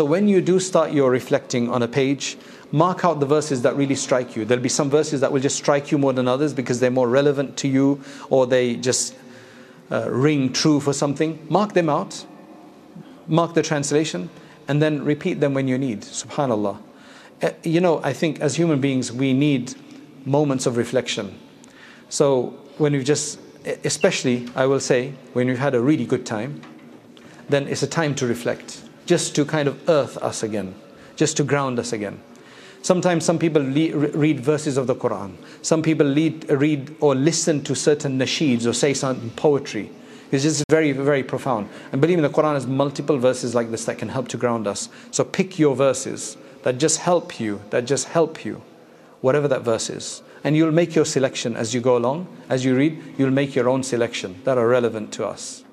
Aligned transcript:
So 0.00 0.06
when 0.06 0.28
you 0.28 0.40
do 0.40 0.58
start 0.60 0.92
your 0.92 1.10
reflecting 1.10 1.68
on 1.68 1.82
a 1.82 1.86
page, 1.86 2.38
mark 2.72 3.04
out 3.04 3.20
the 3.20 3.26
verses 3.26 3.60
that 3.60 3.76
really 3.76 3.94
strike 3.94 4.34
you. 4.34 4.46
There'll 4.46 4.62
be 4.62 4.70
some 4.70 4.88
verses 4.88 5.20
that 5.20 5.30
will 5.30 5.42
just 5.42 5.56
strike 5.56 5.90
you 5.90 5.98
more 5.98 6.14
than 6.14 6.26
others 6.26 6.54
because 6.54 6.80
they're 6.80 6.90
more 6.90 7.06
relevant 7.06 7.58
to 7.58 7.68
you 7.68 8.02
or 8.30 8.46
they 8.46 8.76
just 8.76 9.14
uh, 9.90 10.10
ring 10.10 10.54
true 10.54 10.80
for 10.80 10.94
something. 10.94 11.46
Mark 11.50 11.74
them 11.74 11.90
out, 11.90 12.24
mark 13.26 13.52
the 13.52 13.62
translation, 13.62 14.30
and 14.68 14.80
then 14.80 15.04
repeat 15.04 15.40
them 15.40 15.52
when 15.52 15.68
you 15.68 15.76
need. 15.76 16.00
Subhanallah. 16.00 16.78
Uh, 17.42 17.50
you 17.62 17.82
know, 17.82 18.02
I 18.02 18.14
think 18.14 18.40
as 18.40 18.56
human 18.56 18.80
beings, 18.80 19.12
we 19.12 19.34
need 19.34 19.74
moments 20.24 20.64
of 20.64 20.78
reflection. 20.78 21.38
So 22.08 22.58
when 22.78 22.94
we've 22.94 23.04
just, 23.04 23.38
especially, 23.84 24.48
I 24.56 24.64
will 24.64 24.80
say, 24.80 25.12
when 25.34 25.46
we've 25.46 25.58
had 25.58 25.74
a 25.74 25.80
really 25.82 26.06
good 26.06 26.24
time, 26.24 26.62
then 27.50 27.68
it's 27.68 27.82
a 27.82 27.86
time 27.86 28.14
to 28.14 28.26
reflect, 28.26 28.79
just 29.06 29.34
to 29.36 29.44
kind 29.44 29.68
of 29.68 29.88
earth 29.88 30.16
us 30.18 30.42
again, 30.42 30.74
just 31.16 31.36
to 31.36 31.44
ground 31.44 31.78
us 31.78 31.92
again. 31.92 32.20
Sometimes 32.82 33.24
some 33.24 33.38
people 33.38 33.62
read 33.62 34.40
verses 34.40 34.78
of 34.78 34.86
the 34.86 34.94
Quran. 34.94 35.34
Some 35.60 35.82
people 35.82 36.06
lead, 36.06 36.48
read 36.50 36.96
or 37.00 37.14
listen 37.14 37.62
to 37.64 37.74
certain 37.74 38.18
nasheeds 38.18 38.66
or 38.66 38.72
say 38.72 38.94
some 38.94 39.30
poetry. 39.36 39.90
It's 40.32 40.44
just 40.44 40.64
very, 40.70 40.92
very 40.92 41.22
profound. 41.22 41.68
And 41.92 42.00
believe 42.00 42.18
me, 42.18 42.22
the 42.22 42.30
Quran 42.30 42.54
has 42.54 42.66
multiple 42.66 43.18
verses 43.18 43.54
like 43.54 43.70
this 43.70 43.84
that 43.84 43.98
can 43.98 44.08
help 44.08 44.28
to 44.28 44.36
ground 44.36 44.66
us. 44.66 44.88
So 45.10 45.24
pick 45.24 45.58
your 45.58 45.76
verses 45.76 46.38
that 46.62 46.78
just 46.78 47.00
help 47.00 47.38
you, 47.38 47.60
that 47.70 47.84
just 47.84 48.08
help 48.08 48.44
you, 48.44 48.62
whatever 49.20 49.48
that 49.48 49.62
verse 49.62 49.90
is. 49.90 50.22
And 50.42 50.56
you'll 50.56 50.72
make 50.72 50.94
your 50.94 51.04
selection 51.04 51.56
as 51.56 51.74
you 51.74 51.82
go 51.82 51.96
along. 51.98 52.28
As 52.48 52.64
you 52.64 52.74
read, 52.74 53.02
you'll 53.18 53.30
make 53.30 53.54
your 53.54 53.68
own 53.68 53.82
selection 53.82 54.40
that 54.44 54.56
are 54.56 54.66
relevant 54.66 55.12
to 55.14 55.26
us. 55.26 55.64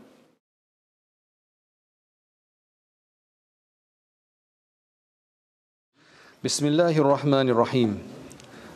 بسم 6.44 6.66
الله 6.66 6.98
الرحمن 6.98 7.48
الرحيم 7.48 7.98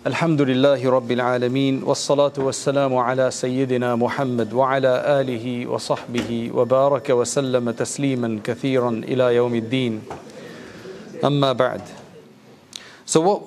الحمد 0.07 0.41
لله 0.41 0.91
رب 0.91 1.11
العالمين 1.11 1.83
والصلاة 1.83 2.33
والسلام 2.39 2.95
على 2.97 3.31
سيدنا 3.31 3.97
محمد 3.97 4.53
وعلى 4.53 5.21
آله 5.21 5.67
وصحبه 5.67 6.51
وبارك 6.55 7.11
وسلم 7.11 7.71
تسليما 7.71 8.41
كثيرا 8.45 8.91
إلى 8.91 9.35
يوم 9.35 9.55
الدين 9.55 10.03
أما 11.25 11.53
بعد 11.53 11.81
So 13.05 13.21
what 13.21 13.43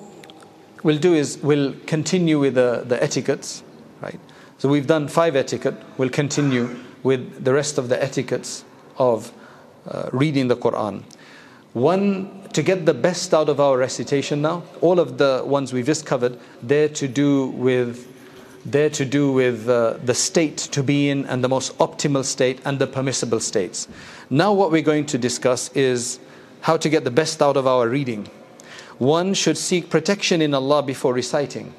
we'll 0.82 0.98
do 0.98 1.14
is 1.14 1.38
we'll 1.42 1.72
continue 1.86 2.38
with 2.38 2.54
the, 2.54 2.84
the 2.86 3.02
etiquettes 3.02 3.62
right 4.02 4.20
So 4.58 4.68
we've 4.68 4.86
done 4.86 5.08
five 5.08 5.36
etiquette 5.36 5.76
we'll 5.96 6.10
continue 6.10 6.76
with 7.02 7.42
the 7.42 7.54
rest 7.54 7.78
of 7.78 7.88
the 7.88 7.96
etiquettes 8.02 8.64
of 8.98 9.32
uh, 9.88 10.10
reading 10.12 10.48
the 10.48 10.56
Quran 10.56 11.04
One 11.75 12.47
to 12.53 12.63
get 12.63 12.85
the 12.85 12.93
best 12.93 13.33
out 13.33 13.49
of 13.49 13.59
our 13.59 13.77
recitation 13.77 14.41
now, 14.41 14.63
all 14.79 14.97
of 14.97 15.17
the 15.17 15.43
ones 15.45 15.73
we've 15.73 15.85
just 15.85 16.05
covered, 16.05 16.39
they're 16.63 16.87
to 16.87 17.05
do 17.05 17.47
with 17.47 18.07
they're 18.65 18.89
to 18.91 19.03
do 19.03 19.33
with 19.33 19.67
uh, 19.67 19.97
the 20.01 20.13
state 20.13 20.57
to 20.57 20.81
be 20.81 21.09
in 21.09 21.25
and 21.25 21.43
the 21.43 21.49
most 21.49 21.77
optimal 21.77 22.23
state 22.23 22.61
and 22.63 22.79
the 22.79 22.87
permissible 22.87 23.41
states. 23.41 23.89
Now, 24.29 24.53
what 24.53 24.71
we're 24.71 24.83
going 24.83 25.05
to 25.07 25.17
discuss 25.17 25.69
is 25.73 26.17
how 26.61 26.77
to 26.77 26.87
get 26.87 27.03
the 27.03 27.11
best 27.11 27.41
out 27.41 27.57
of 27.57 27.67
our 27.67 27.89
reading. 27.89 28.29
One 28.97 29.33
should 29.33 29.57
seek 29.57 29.89
protection 29.89 30.41
in 30.41 30.53
Allah 30.53 30.81
before 30.81 31.13
reciting. 31.13 31.73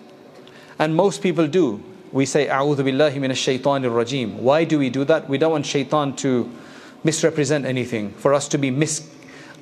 And 0.79 0.95
most 0.95 1.23
people 1.23 1.47
do. 1.47 1.83
We 2.13 2.27
say, 2.27 2.49
A'udhu 2.49 2.85
billahi 2.85 3.15
minash 3.15 3.61
shaitanir 3.61 3.91
rajim. 3.91 4.35
Why 4.35 4.65
do 4.65 4.79
we 4.79 4.91
do 4.91 5.05
that? 5.07 5.27
We 5.27 5.39
don't 5.39 5.53
want 5.53 5.65
shaitan 5.65 6.15
to 6.17 6.53
misrepresent 7.03 7.65
anything, 7.65 8.11
for 8.13 8.35
us 8.35 8.47
to 8.49 8.59
be 8.59 8.71
mis 8.71 9.09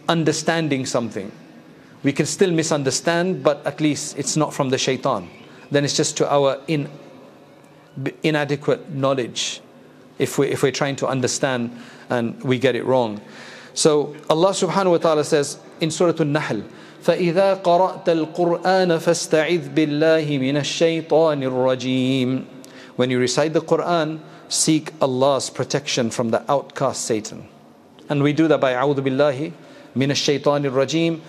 understanding 0.08 0.86
something. 0.86 1.32
We 2.04 2.14
can 2.14 2.26
still 2.26 2.52
misunderstand, 2.52 3.44
but 3.44 3.66
at 3.66 3.82
least 3.82 4.18
it's 4.18 4.38
not 4.38 4.54
from 4.54 4.70
the 4.70 4.78
shaitan. 4.78 5.30
Then 5.72 5.84
it's 5.84 5.96
just 5.96 6.18
to 6.18 6.34
our 6.34 6.60
in, 6.68 6.90
inadequate 8.24 8.90
knowledge 8.90 9.62
if, 10.18 10.38
we, 10.38 10.48
if 10.48 10.64
we're 10.64 10.72
trying 10.72 10.96
to 10.98 11.08
understand 11.08 11.78
and 12.10 12.42
we 12.44 12.58
get 12.58 12.76
it 12.76 12.86
wrong. 12.86 13.22
So 13.74 14.16
Allah 14.30 14.52
subhanahu 14.52 14.92
wa 14.92 14.98
ta'ala 14.98 15.24
says 15.24 15.60
in 15.80 15.92
Surah 15.92 16.16
Al-Nahl, 16.20 16.64
فإذا 17.04 17.64
قرأت 17.64 18.10
القرآن 18.10 19.00
فاستعذ 19.00 19.70
بالله 19.74 20.28
من 20.38 20.58
الشيطان 20.58 21.44
الرجيم 21.44 22.46
When 22.98 23.10
you 23.10 23.20
recite 23.20 23.54
the 23.54 23.62
Quran, 23.62 24.20
seek 24.50 24.92
Allah's 25.02 25.50
protection 25.50 26.10
from 26.10 26.32
the 26.32 26.44
outcast 26.52 27.06
Satan. 27.06 27.48
And 28.10 28.22
we 28.22 28.34
do 28.34 28.50
that 28.50 28.60
by 28.60 28.74
أعوذ 28.74 29.00
بالله 29.00 29.52
من 29.96 30.12
الشيطان 30.12 30.66
الرجيم 30.66 31.22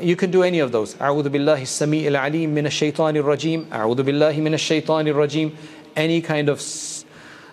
you 0.00 0.16
can 0.16 0.30
do 0.30 0.42
any 0.42 0.58
of 0.58 0.72
those 0.72 0.96
أعوذ 1.00 1.28
بالله 1.28 1.62
السميع 1.62 2.08
العليم 2.08 2.50
من 2.50 2.66
الشيطان 2.66 3.16
الرجيم 3.16 3.66
أعوذ 3.72 4.02
بالله 4.02 4.40
من 4.40 4.54
الشيطان 4.54 5.08
الرجيم 5.08 5.52
any 5.96 6.20
kind 6.20 6.48
of 6.48 6.60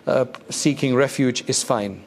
uh, 0.07 0.25
seeking 0.49 0.95
refuge 0.95 1.43
is 1.47 1.63
fine 1.63 2.01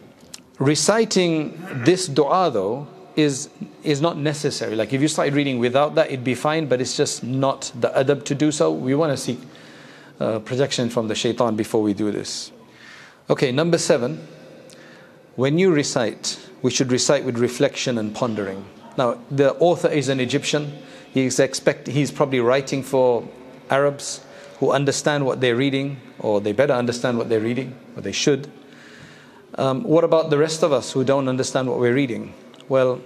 reciting 0.59 1.55
this 1.85 2.09
dua 2.09 2.51
though 2.51 2.87
is 3.17 3.49
is 3.83 4.01
not 4.01 4.17
necessary 4.17 4.75
like 4.77 4.93
if 4.93 5.01
you 5.01 5.09
start 5.09 5.33
reading 5.33 5.59
without 5.59 5.95
that 5.95 6.07
it'd 6.07 6.25
be 6.25 6.35
fine 6.35 6.67
but 6.67 6.81
it's 6.81 6.97
just 6.97 7.23
not 7.25 7.73
the 7.81 7.89
adab 7.91 8.25
to 8.25 8.35
do 8.35 8.51
so 8.51 8.71
we 8.71 8.95
want 8.95 9.11
to 9.11 9.17
seek 9.17 9.39
uh, 10.21 10.39
protection 10.41 10.89
from 10.89 11.09
the 11.09 11.15
shaitan 11.15 11.57
before 11.57 11.83
we 11.83 11.95
do 11.95 12.11
this 12.11 12.51
okay 13.31 13.53
number 13.53 13.79
7 13.79 14.19
when 15.37 15.59
you 15.59 15.73
recite 15.73 16.39
we 16.64 16.72
should 16.72 16.92
recite 16.92 17.24
with 17.24 17.38
reflection 17.38 18.00
and 18.00 18.16
pondering. 18.16 18.66
Now, 18.98 19.20
the 19.30 19.54
author 19.56 19.90
is 19.90 20.10
an 20.10 20.20
Egyptian. 20.20 20.74
He's, 21.14 21.40
expect, 21.40 21.88
he's 21.88 22.10
probably 22.10 22.40
writing 22.40 22.82
for 22.82 23.28
Arabs 23.70 24.26
who 24.60 24.72
understand 24.72 25.26
what 25.26 25.42
they're 25.42 25.56
reading, 25.56 26.00
or 26.20 26.40
they 26.42 26.54
better 26.54 26.74
understand 26.74 27.18
what 27.18 27.28
they're 27.30 27.42
reading, 27.42 27.78
or 27.96 28.02
they 28.02 28.12
should. 28.12 28.50
Um, 29.56 29.84
what 29.84 30.04
about 30.04 30.30
the 30.30 30.38
rest 30.38 30.64
of 30.64 30.72
us 30.72 30.94
who 30.94 31.04
don't 31.04 31.28
understand 31.28 31.68
what 31.68 31.80
we're 31.80 31.94
reading? 31.94 32.34
Well, 32.70 33.02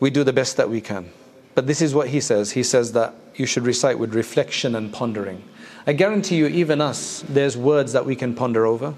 we 0.00 0.10
do 0.10 0.24
the 0.24 0.32
best 0.32 0.56
that 0.56 0.68
we 0.68 0.80
can. 0.80 1.10
But 1.54 1.68
this 1.68 1.80
is 1.80 1.94
what 1.94 2.08
he 2.08 2.20
says. 2.20 2.50
He 2.50 2.64
says 2.64 2.92
that 2.92 3.14
you 3.36 3.46
should 3.46 3.64
recite 3.64 3.98
with 3.98 4.14
reflection 4.14 4.74
and 4.74 4.92
pondering. 4.92 5.44
I 5.86 5.92
guarantee 5.92 6.36
you, 6.36 6.46
even 6.48 6.80
us, 6.80 7.22
there's 7.28 7.56
words 7.56 7.92
that 7.92 8.04
we 8.04 8.16
can 8.16 8.34
ponder 8.34 8.66
over. 8.66 8.94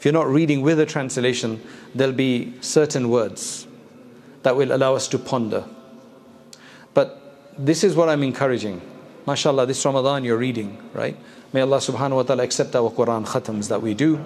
If 0.00 0.06
you're 0.06 0.14
not 0.14 0.28
reading 0.28 0.62
with 0.62 0.80
a 0.80 0.86
translation, 0.86 1.60
there'll 1.94 2.14
be 2.14 2.54
certain 2.62 3.10
words 3.10 3.66
that 4.44 4.56
will 4.56 4.72
allow 4.72 4.94
us 4.94 5.06
to 5.08 5.18
ponder. 5.18 5.62
But 6.94 7.52
this 7.58 7.84
is 7.84 7.94
what 7.94 8.08
I'm 8.08 8.22
encouraging. 8.22 8.80
MashaAllah, 9.26 9.66
this 9.66 9.84
Ramadan 9.84 10.24
you're 10.24 10.38
reading, 10.38 10.78
right? 10.94 11.18
May 11.52 11.60
Allah 11.60 11.76
subhanahu 11.76 12.16
wa 12.16 12.22
ta'ala 12.22 12.44
accept 12.44 12.74
our 12.74 12.90
Quran 12.90 13.26
khatams 13.26 13.68
that 13.68 13.82
we 13.82 13.92
do. 13.92 14.24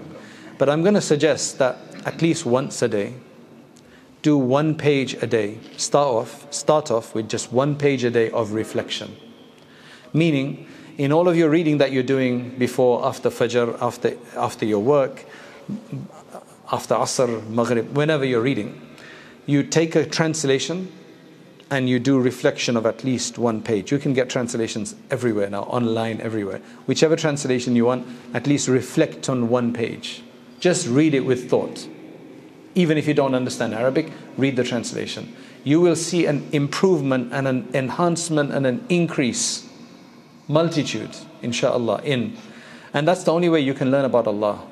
But 0.58 0.68
I'm 0.68 0.82
going 0.82 0.94
to 0.94 1.00
suggest 1.00 1.58
that 1.58 1.76
at 2.06 2.22
least 2.22 2.46
once 2.46 2.80
a 2.80 2.86
day, 2.86 3.14
do 4.22 4.38
one 4.38 4.76
page 4.76 5.14
a 5.24 5.26
day. 5.26 5.58
Start 5.76 6.06
off, 6.06 6.52
start 6.54 6.92
off 6.92 7.16
with 7.16 7.28
just 7.28 7.52
one 7.52 7.74
page 7.74 8.04
a 8.04 8.12
day 8.12 8.30
of 8.30 8.52
reflection. 8.52 9.16
Meaning, 10.12 10.68
in 10.98 11.10
all 11.10 11.28
of 11.28 11.36
your 11.36 11.50
reading 11.50 11.78
that 11.78 11.90
you're 11.90 12.04
doing 12.04 12.56
before, 12.60 13.04
after 13.04 13.28
Fajr, 13.28 13.76
after, 13.82 14.16
after 14.36 14.64
your 14.64 14.78
work, 14.78 15.26
after 16.72 16.94
Asr, 16.94 17.46
Maghrib, 17.48 17.96
whenever 17.96 18.24
you're 18.24 18.40
reading, 18.40 18.80
you 19.46 19.62
take 19.62 19.94
a 19.94 20.06
translation 20.06 20.90
and 21.70 21.88
you 21.88 21.98
do 21.98 22.18
reflection 22.18 22.76
of 22.76 22.86
at 22.86 23.04
least 23.04 23.38
one 23.38 23.62
page. 23.62 23.90
You 23.90 23.98
can 23.98 24.12
get 24.12 24.30
translations 24.30 24.94
everywhere 25.10 25.50
now, 25.50 25.62
online, 25.64 26.20
everywhere. 26.20 26.60
Whichever 26.86 27.16
translation 27.16 27.74
you 27.76 27.86
want, 27.86 28.06
at 28.32 28.46
least 28.46 28.68
reflect 28.68 29.28
on 29.28 29.48
one 29.48 29.72
page. 29.72 30.22
Just 30.60 30.86
read 30.86 31.14
it 31.14 31.20
with 31.20 31.50
thought. 31.50 31.88
Even 32.74 32.98
if 32.98 33.06
you 33.06 33.14
don't 33.14 33.34
understand 33.34 33.74
Arabic, 33.74 34.10
read 34.36 34.56
the 34.56 34.64
translation. 34.64 35.34
You 35.62 35.80
will 35.80 35.96
see 35.96 36.26
an 36.26 36.48
improvement 36.52 37.32
and 37.32 37.46
an 37.46 37.68
enhancement 37.72 38.52
and 38.52 38.66
an 38.66 38.84
increase, 38.88 39.68
multitude, 40.48 41.16
inshallah, 41.42 42.02
in. 42.02 42.36
And 42.92 43.08
that's 43.08 43.24
the 43.24 43.32
only 43.32 43.48
way 43.48 43.60
you 43.60 43.74
can 43.74 43.90
learn 43.90 44.04
about 44.04 44.26
Allah 44.26 44.66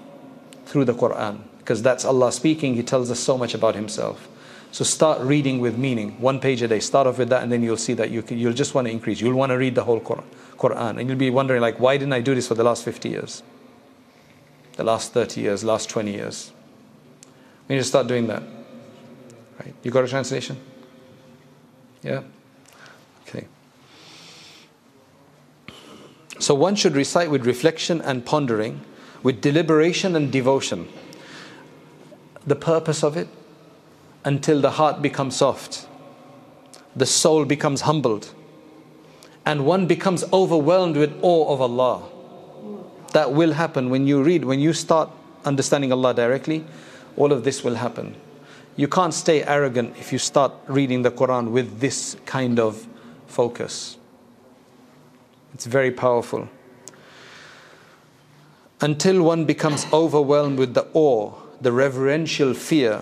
through 0.67 0.85
the 0.85 0.95
Quran 0.95 1.41
because 1.59 1.83
that's 1.83 2.05
Allah 2.05 2.33
speaking. 2.33 2.75
He 2.75 2.83
tells 2.83 3.11
us 3.11 3.21
so 3.21 3.39
much 3.39 3.55
about 3.55 3.75
Himself. 3.75 4.29
So 4.73 4.85
start 4.85 5.21
reading 5.21 5.61
with 5.61 5.77
meaning, 5.77 6.21
one 6.21 6.41
page 6.41 6.63
a 6.63 6.69
day. 6.69 6.81
Start 6.81 7.07
off 7.07 7.19
with 7.19 7.29
that, 7.29 7.43
and 7.43 7.53
then 7.53 7.63
you'll 7.63 7.77
see 7.77 7.93
that 7.93 8.11
you 8.11 8.23
can, 8.23 8.39
you'll 8.39 8.55
just 8.55 8.75
want 8.75 8.87
to 8.87 8.91
increase. 8.91 9.21
You'll 9.21 9.35
want 9.35 9.51
to 9.51 9.59
read 9.59 9.75
the 9.75 9.85
whole 9.85 10.01
Quran, 10.01 10.99
and 10.99 11.09
you'll 11.09 11.19
be 11.19 11.31
wondering 11.31 11.61
like, 11.61 11.79
why 11.79 11.99
didn't 11.99 12.15
I 12.15 12.21
do 12.21 12.35
this 12.35 12.49
for 12.49 12.55
the 12.55 12.65
last 12.65 12.83
50 12.83 13.11
years, 13.11 13.43
the 14.77 14.85
last 14.85 15.13
30 15.13 15.43
years, 15.43 15.63
last 15.63 15.91
20 15.91 16.13
years? 16.13 16.53
We 17.69 17.75
need 17.75 17.83
to 17.83 17.87
start 17.87 18.07
doing 18.07 18.27
that. 18.29 18.43
Right? 19.61 19.75
You 19.83 19.91
got 19.91 20.05
a 20.05 20.09
translation? 20.09 20.59
Yeah. 22.03 22.23
Okay. 23.29 23.47
So 26.39 26.55
one 26.55 26.75
should 26.77 26.97
recite 26.97 27.31
with 27.31 27.47
reflection 27.47 28.01
and 28.01 28.25
pondering 28.25 28.81
with 29.23 29.41
deliberation 29.41 30.17
and 30.17 30.31
devotion. 30.33 30.89
The 32.47 32.57
purpose 32.57 33.03
of 33.03 33.17
it 33.17 33.29
until 34.25 34.61
the 34.61 34.73
heart 34.73 35.03
becomes 35.03 35.37
soft. 35.37 35.87
the 36.95 37.07
soul 37.07 37.45
becomes 37.45 37.83
humbled 37.83 38.35
and 39.45 39.65
one 39.67 39.87
becomes 39.87 40.25
overwhelmed 40.33 40.97
with 40.97 41.19
awe 41.23 41.53
of 41.53 41.61
Allah. 41.61 42.03
That 43.13 43.33
will 43.33 43.53
happen 43.53 43.91
when 43.91 44.07
you 44.07 44.23
read, 44.23 44.45
when 44.45 44.61
you 44.61 44.73
start 44.73 45.11
understanding 45.45 45.93
Allah 45.93 46.15
directly, 46.15 46.65
all 47.17 47.33
of 47.33 47.45
this 47.45 47.65
will 47.65 47.75
happen. 47.75 48.15
You 48.77 48.89
can't 48.89 49.13
stay 49.13 49.43
arrogant 49.43 49.97
if 49.99 50.13
you 50.13 50.19
start 50.19 50.53
reading 50.67 51.03
the 51.03 51.11
Quran 51.11 51.51
with 51.51 51.81
this 51.81 52.17
kind 52.25 52.59
of 52.59 52.87
focus. 53.27 53.97
It's 55.55 55.67
very 55.67 55.91
powerful. 55.91 56.49
Until 58.83 59.23
one 59.23 59.45
becomes 59.45 59.87
overwhelmed 59.93 60.59
with 60.59 60.75
the 60.75 60.89
awe, 60.93 61.33
the 61.61 61.71
reverential 61.71 62.53
fear, 62.53 63.01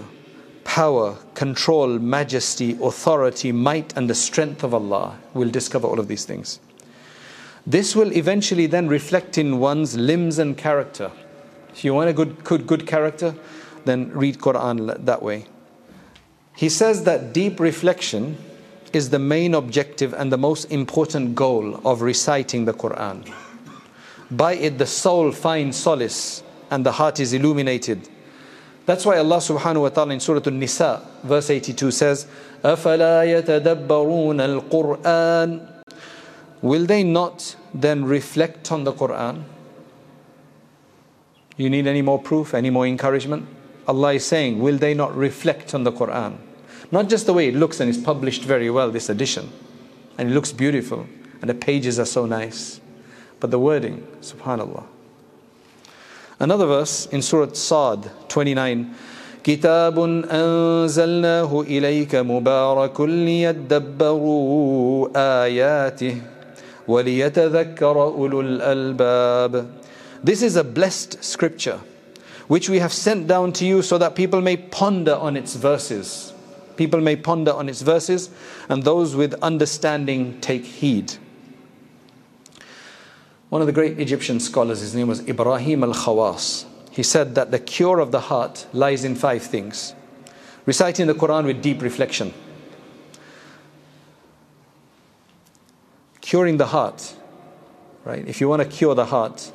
power, 0.63 1.17
control, 1.35 1.99
majesty, 1.99 2.79
authority, 2.83 3.51
might, 3.51 3.97
and 3.97 4.09
the 4.09 4.15
strength 4.15 4.63
of 4.63 4.75
Allah, 4.75 5.19
we'll 5.33 5.49
discover 5.49 5.89
all 5.89 5.99
of 5.99 6.07
these 6.07 6.27
things. 6.27 6.61
This 7.67 7.97
will 7.97 8.13
eventually 8.13 8.67
then 8.67 8.89
reflect 8.89 9.39
in 9.39 9.59
one's 9.59 9.97
limbs 9.97 10.39
and 10.39 10.55
character. 10.55 11.11
If 11.71 11.83
you 11.83 11.95
want 11.95 12.11
a 12.11 12.13
good, 12.13 12.45
good, 12.45 12.67
good 12.67 12.87
character, 12.87 13.35
then 13.87 14.11
read 14.11 14.37
Quran 14.39 15.03
that 15.07 15.23
way. 15.23 15.47
He 16.55 16.69
says 16.69 17.05
that 17.05 17.33
deep 17.33 17.59
reflection 17.59 18.37
is 18.93 19.09
the 19.09 19.19
main 19.19 19.55
objective 19.55 20.13
and 20.13 20.31
the 20.31 20.37
most 20.37 20.67
important 20.67 21.35
goal 21.35 21.81
of 21.87 22.03
reciting 22.03 22.67
the 22.67 22.75
Quran. 22.75 23.33
By 24.32 24.54
it, 24.54 24.78
the 24.78 24.86
soul 24.86 25.32
finds 25.32 25.78
solace 25.78 26.44
and 26.72 26.86
the 26.86 26.92
heart 26.92 27.20
is 27.20 27.34
illuminated. 27.34 28.10
That's 28.86 29.06
why 29.06 29.18
Allah 29.18 29.38
subhanahu 29.38 29.82
wa 29.82 29.90
ta'ala 29.90 30.14
in 30.14 30.20
Surah 30.20 30.42
An-Nisa, 30.46 31.02
verse 31.24 31.50
82 31.50 31.92
says, 31.92 32.28
أَفَلَا 32.64 33.26
يَتَدَبَّرُونَ 33.42 34.62
الْقُرْآنِ 34.70 35.72
Will 36.62 36.86
they 36.86 37.04
not 37.04 37.56
then 37.74 38.06
reflect 38.06 38.72
on 38.72 38.84
the 38.84 38.94
Quran? 38.94 39.44
You 41.58 41.70
need 41.70 41.88
any 41.88 42.02
more 42.02 42.20
proof, 42.20 42.54
any 42.54 42.70
more 42.70 42.86
encouragement? 42.86 43.48
Allah 43.88 44.14
is 44.14 44.26
saying, 44.26 44.60
will 44.60 44.78
they 44.78 44.94
not 44.94 45.16
reflect 45.16 45.74
on 45.74 45.84
the 45.84 45.92
Quran? 45.92 46.38
Not 46.92 47.10
just 47.10 47.26
the 47.26 47.34
way 47.34 47.48
it 47.48 47.56
looks 47.56 47.80
and 47.80 47.90
is 47.90 47.98
published 47.98 48.44
very 48.44 48.70
well, 48.70 48.92
this 48.92 49.10
edition, 49.10 49.52
and 50.18 50.30
it 50.30 50.34
looks 50.34 50.52
beautiful, 50.52 51.08
and 51.42 51.50
the 51.50 51.54
pages 51.54 52.00
are 52.00 52.06
so 52.06 52.26
nice, 52.26 52.80
but 53.40 53.52
the 53.52 53.60
wording, 53.60 54.06
subhanAllah. 54.22 54.84
Another 56.40 56.66
verse 56.66 57.06
in 57.08 57.22
Surah 57.22 57.54
Sad 57.54 58.12
29 58.28 58.94
كتاب 59.46 60.00
أنزلناه 60.32 61.62
إليك 61.62 62.16
مبارك 62.16 63.02
ليدبروا 63.02 64.38
آياته 65.16 66.22
وليتذكر 66.88 68.04
أولو 68.04 68.42
الألباب 68.42 69.66
This 70.24 70.42
is 70.42 70.56
a 70.56 70.64
blessed 70.64 71.24
scripture 71.24 71.80
which 72.48 72.70
we 72.70 72.80
have 72.80 72.92
sent 72.92 73.28
down 73.28 73.54
to 73.54 73.66
you 73.66 73.82
so 73.84 74.00
that 74.00 74.16
people 74.16 74.42
may 74.42 74.58
ponder 74.58 75.16
on 75.16 75.38
its 75.38 75.56
verses. 75.56 76.34
People 76.76 77.00
may 77.02 77.16
ponder 77.16 77.52
on 77.52 77.70
its 77.70 77.82
verses, 77.82 78.30
and 78.68 78.84
those 78.84 79.16
with 79.16 79.34
understanding 79.42 80.40
take 80.42 80.66
heed. 80.66 81.14
One 83.51 83.61
of 83.61 83.67
the 83.67 83.73
great 83.73 83.99
Egyptian 83.99 84.41
scholars, 84.41 84.81
his 84.81 84.95
name 84.95 85.09
was 85.09 85.29
Ibrahim 85.29 85.85
al 85.85 85.93
Khawas, 85.93 86.65
he 86.91 87.03
said 87.03 87.35
that 87.35 87.51
the 87.51 87.59
cure 87.59 87.99
of 87.99 88.13
the 88.13 88.21
heart 88.21 88.67
lies 88.73 89.05
in 89.05 89.15
five 89.15 89.43
things 89.43 89.95
reciting 90.67 91.07
the 91.07 91.15
Quran 91.15 91.47
with 91.47 91.63
deep 91.63 91.83
reflection, 91.83 92.33
curing 96.21 96.59
the 96.59 96.67
heart, 96.67 97.17
right? 98.05 98.27
If 98.29 98.41
you 98.41 98.49
want 98.49 98.63
to 98.63 98.69
cure 98.69 98.95
the 98.95 99.07
heart, 99.07 99.51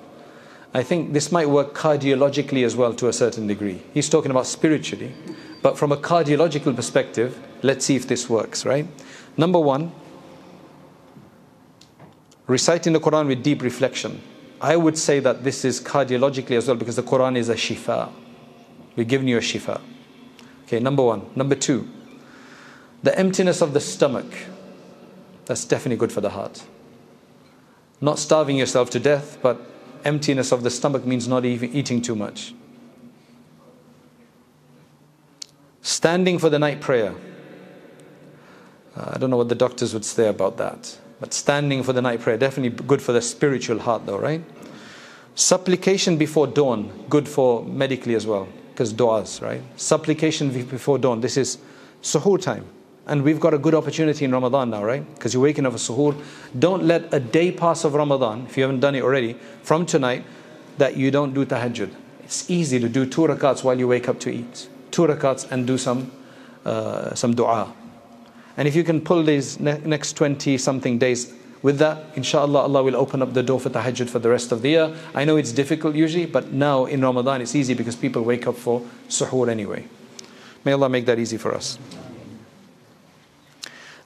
I 0.73 0.83
think 0.83 1.13
this 1.13 1.31
might 1.31 1.47
work 1.47 1.73
cardiologically 1.73 2.65
as 2.65 2.75
well 2.75 2.93
to 2.95 3.07
a 3.07 3.13
certain 3.13 3.47
degree. 3.47 3.81
He's 3.93 4.09
talking 4.09 4.31
about 4.31 4.45
spiritually, 4.45 5.13
but 5.61 5.77
from 5.77 5.93
a 5.93 5.97
cardiological 5.97 6.75
perspective, 6.75 7.39
let's 7.61 7.85
see 7.85 7.95
if 7.95 8.07
this 8.07 8.29
works, 8.29 8.65
right? 8.65 8.85
Number 9.37 9.59
one, 9.59 9.93
reciting 12.47 12.93
the 12.93 12.99
Quran 12.99 13.27
with 13.27 13.43
deep 13.43 13.61
reflection. 13.61 14.21
I 14.61 14.75
would 14.77 14.97
say 14.97 15.19
that 15.19 15.43
this 15.43 15.65
is 15.65 15.81
cardiologically 15.81 16.57
as 16.57 16.67
well 16.67 16.77
because 16.77 16.95
the 16.95 17.03
Quran 17.03 17.35
is 17.35 17.49
a 17.49 17.55
shifa. 17.55 18.11
We're 18.95 19.03
giving 19.03 19.27
you 19.27 19.37
a 19.37 19.41
shifa. 19.41 19.81
Okay, 20.63 20.79
number 20.79 21.03
one. 21.03 21.29
Number 21.35 21.55
two, 21.55 21.87
the 23.03 23.17
emptiness 23.17 23.61
of 23.61 23.73
the 23.73 23.79
stomach. 23.79 24.25
That's 25.45 25.65
definitely 25.65 25.97
good 25.97 26.11
for 26.11 26.21
the 26.21 26.31
heart. 26.31 26.63
Not 28.01 28.17
starving 28.17 28.57
yourself 28.57 28.89
to 28.91 28.99
death, 28.99 29.37
but 29.41 29.61
emptiness 30.03 30.51
of 30.51 30.63
the 30.63 30.71
stomach 30.71 31.05
means 31.05 31.27
not 31.27 31.45
even 31.45 31.71
eating 31.73 32.01
too 32.01 32.15
much. 32.15 32.53
Standing 35.81 36.39
for 36.39 36.49
the 36.49 36.57
night 36.57 36.81
prayer. 36.81 37.13
Uh, 38.95 39.11
I 39.13 39.17
don't 39.19 39.29
know 39.29 39.37
what 39.37 39.49
the 39.49 39.55
doctors 39.55 39.93
would 39.93 40.05
say 40.05 40.27
about 40.27 40.57
that. 40.57 40.97
But 41.19 41.33
standing 41.33 41.83
for 41.83 41.93
the 41.93 42.01
night 42.01 42.21
prayer, 42.21 42.37
definitely 42.37 42.85
good 42.85 43.01
for 43.01 43.13
the 43.13 43.21
spiritual 43.21 43.79
heart, 43.79 44.05
though, 44.05 44.17
right? 44.17 44.43
Supplication 45.35 46.17
before 46.17 46.47
dawn, 46.47 47.05
good 47.09 47.27
for 47.27 47.63
medically 47.63 48.15
as 48.15 48.25
well, 48.25 48.47
because 48.71 48.93
du'as, 48.93 49.41
right? 49.41 49.61
Supplication 49.75 50.49
before 50.49 50.97
dawn, 50.97 51.21
this 51.21 51.37
is 51.37 51.57
suhoor 52.01 52.41
time. 52.41 52.65
And 53.07 53.23
we've 53.23 53.39
got 53.39 53.53
a 53.53 53.57
good 53.57 53.75
opportunity 53.75 54.25
in 54.25 54.31
Ramadan 54.31 54.71
now, 54.71 54.83
right? 54.83 55.05
Because 55.13 55.33
you're 55.33 55.43
waking 55.43 55.65
up 55.65 55.73
for 55.73 55.77
suhoor. 55.77 56.19
Don't 56.57 56.83
let 56.83 57.13
a 57.13 57.19
day 57.19 57.51
pass 57.51 57.83
of 57.83 57.93
Ramadan, 57.93 58.45
if 58.47 58.57
you 58.57 58.63
haven't 58.63 58.79
done 58.79 58.95
it 58.95 59.03
already, 59.03 59.33
from 59.61 59.85
tonight, 59.85 60.25
that 60.77 60.97
you 60.97 61.11
don't 61.11 61.33
do 61.33 61.45
tahajjud. 61.45 61.91
It's 62.23 62.49
easy 62.49 62.79
to 62.79 62.89
do 62.89 63.05
two 63.05 63.21
rakats 63.21 63.63
while 63.63 63.77
you 63.77 63.87
wake 63.87 64.09
up 64.09 64.19
to 64.21 64.29
eat. 64.29 64.67
Two 64.89 65.03
rakats 65.03 65.49
and 65.51 65.67
do 65.67 65.77
some, 65.77 66.11
uh, 66.65 67.13
some 67.13 67.35
dua. 67.35 67.73
And 68.57 68.67
if 68.67 68.75
you 68.75 68.83
can 68.83 69.01
pull 69.01 69.23
these 69.23 69.59
ne- 69.59 69.81
next 69.85 70.13
20 70.13 70.57
something 70.57 70.97
days 70.97 71.33
with 71.61 71.79
that, 71.79 72.05
inshallah, 72.15 72.59
Allah 72.61 72.83
will 72.83 72.95
open 72.95 73.21
up 73.21 73.33
the 73.33 73.43
door 73.43 73.59
for 73.59 73.69
tahajjud 73.69 74.09
for 74.09 74.19
the 74.19 74.29
rest 74.29 74.51
of 74.51 74.61
the 74.61 74.69
year. 74.69 74.95
I 75.13 75.25
know 75.25 75.35
it's 75.35 75.51
difficult 75.51 75.95
usually, 75.95 76.25
but 76.25 76.51
now 76.51 76.85
in 76.85 77.01
Ramadan 77.01 77.41
it's 77.41 77.55
easy 77.55 77.73
because 77.73 77.95
people 77.95 78.21
wake 78.21 78.47
up 78.47 78.55
for 78.55 78.81
suhoor 79.09 79.49
anyway. 79.49 79.87
May 80.63 80.73
Allah 80.73 80.89
make 80.89 81.05
that 81.05 81.19
easy 81.19 81.37
for 81.37 81.53
us. 81.53 81.77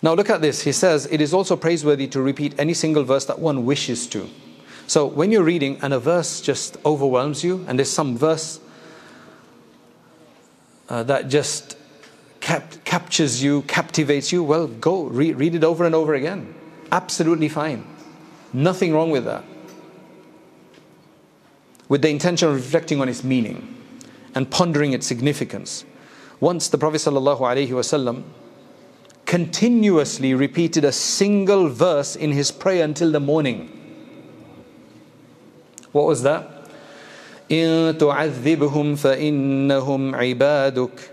Now 0.01 0.13
look 0.13 0.29
at 0.29 0.41
this. 0.41 0.61
He 0.61 0.71
says, 0.71 1.07
It 1.11 1.21
is 1.21 1.33
also 1.33 1.55
praiseworthy 1.55 2.07
to 2.07 2.21
repeat 2.21 2.55
any 2.57 2.73
single 2.73 3.03
verse 3.03 3.25
that 3.25 3.39
one 3.39 3.65
wishes 3.65 4.07
to. 4.07 4.29
So 4.87 5.05
when 5.05 5.31
you're 5.31 5.43
reading 5.43 5.77
and 5.81 5.93
a 5.93 5.99
verse 5.99 6.41
just 6.41 6.77
overwhelms 6.85 7.43
you, 7.43 7.65
and 7.67 7.77
there's 7.77 7.91
some 7.91 8.17
verse 8.17 8.59
uh, 10.87 11.03
that 11.03 11.27
just 11.27 11.75
cap- 12.48 12.84
captures 12.84 13.42
you, 13.42 13.62
captivates 13.62 14.32
you, 14.32 14.42
well, 14.42 14.66
go 14.66 15.04
re- 15.04 15.32
read 15.32 15.54
it 15.54 15.64
over 15.64 15.84
and 15.84 15.94
over 15.94 16.14
again. 16.14 16.54
Absolutely 16.92 17.48
fine. 17.48 17.84
Nothing 18.52 18.92
wrong 18.92 19.10
with 19.10 19.24
that. 19.24 19.44
With 21.88 22.02
the 22.02 22.08
intention 22.08 22.48
of 22.48 22.54
reflecting 22.54 23.00
on 23.00 23.08
its 23.08 23.24
meaning 23.24 23.74
and 24.34 24.50
pondering 24.50 24.92
its 24.92 25.06
significance. 25.06 25.84
Once 26.40 26.68
the 26.68 26.78
Prophet 26.78 26.98
sallallahu 26.98 27.40
alaihi 27.40 27.68
wasallam 27.68 28.24
continuously 29.26 30.34
repeated 30.34 30.84
a 30.84 30.92
single 30.92 31.68
verse 31.68 32.14
in 32.16 32.32
his 32.32 32.50
prayer 32.50 32.84
until 32.84 33.10
the 33.10 33.20
morning. 33.20 33.70
What 35.92 36.06
was 36.06 36.22
that? 36.22 36.50
إن 37.50 37.98
تعذبهم 37.98 38.96
فإنهم 38.96 40.14
عبادك 40.14 41.10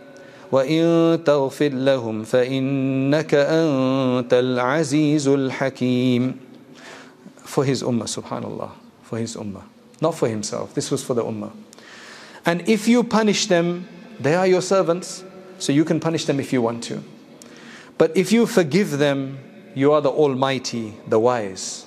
وإن 0.52 1.24
تغفر 1.24 1.70
لهم 1.70 2.24
فإنك 2.24 3.34
أنت 3.34 4.34
العزيز 4.34 5.28
الحكيم 5.28 6.36
For 7.46 7.66
his 7.66 7.84
ummah, 7.84 8.08
subhanallah. 8.08 8.72
For 9.04 9.18
his 9.18 9.36
ummah. 9.36 9.64
Not 10.00 10.16
for 10.16 10.30
himself. 10.30 10.74
This 10.74 10.90
was 10.90 11.04
for 11.04 11.14
the 11.14 11.24
ummah. 11.24 11.52
And 12.46 12.68
if 12.68 12.88
you 12.88 13.04
punish 13.04 13.48
them, 13.48 13.88
they 14.20 14.36
are 14.36 14.48
your 14.48 14.62
servants, 14.62 15.24
so 15.60 15.74
you 15.74 15.84
can 15.84 16.00
punish 16.00 16.26
them 16.26 16.40
if 16.40 16.54
you 16.54 16.62
want 16.62 16.84
to. 16.86 17.04
But 17.98 18.16
if 18.16 18.32
you 18.32 18.48
forgive 18.48 18.98
them, 18.98 19.40
you 19.76 19.92
are 19.92 20.02
the 20.02 20.10
Almighty, 20.10 20.96
the 21.08 21.20
wise. 21.20 21.86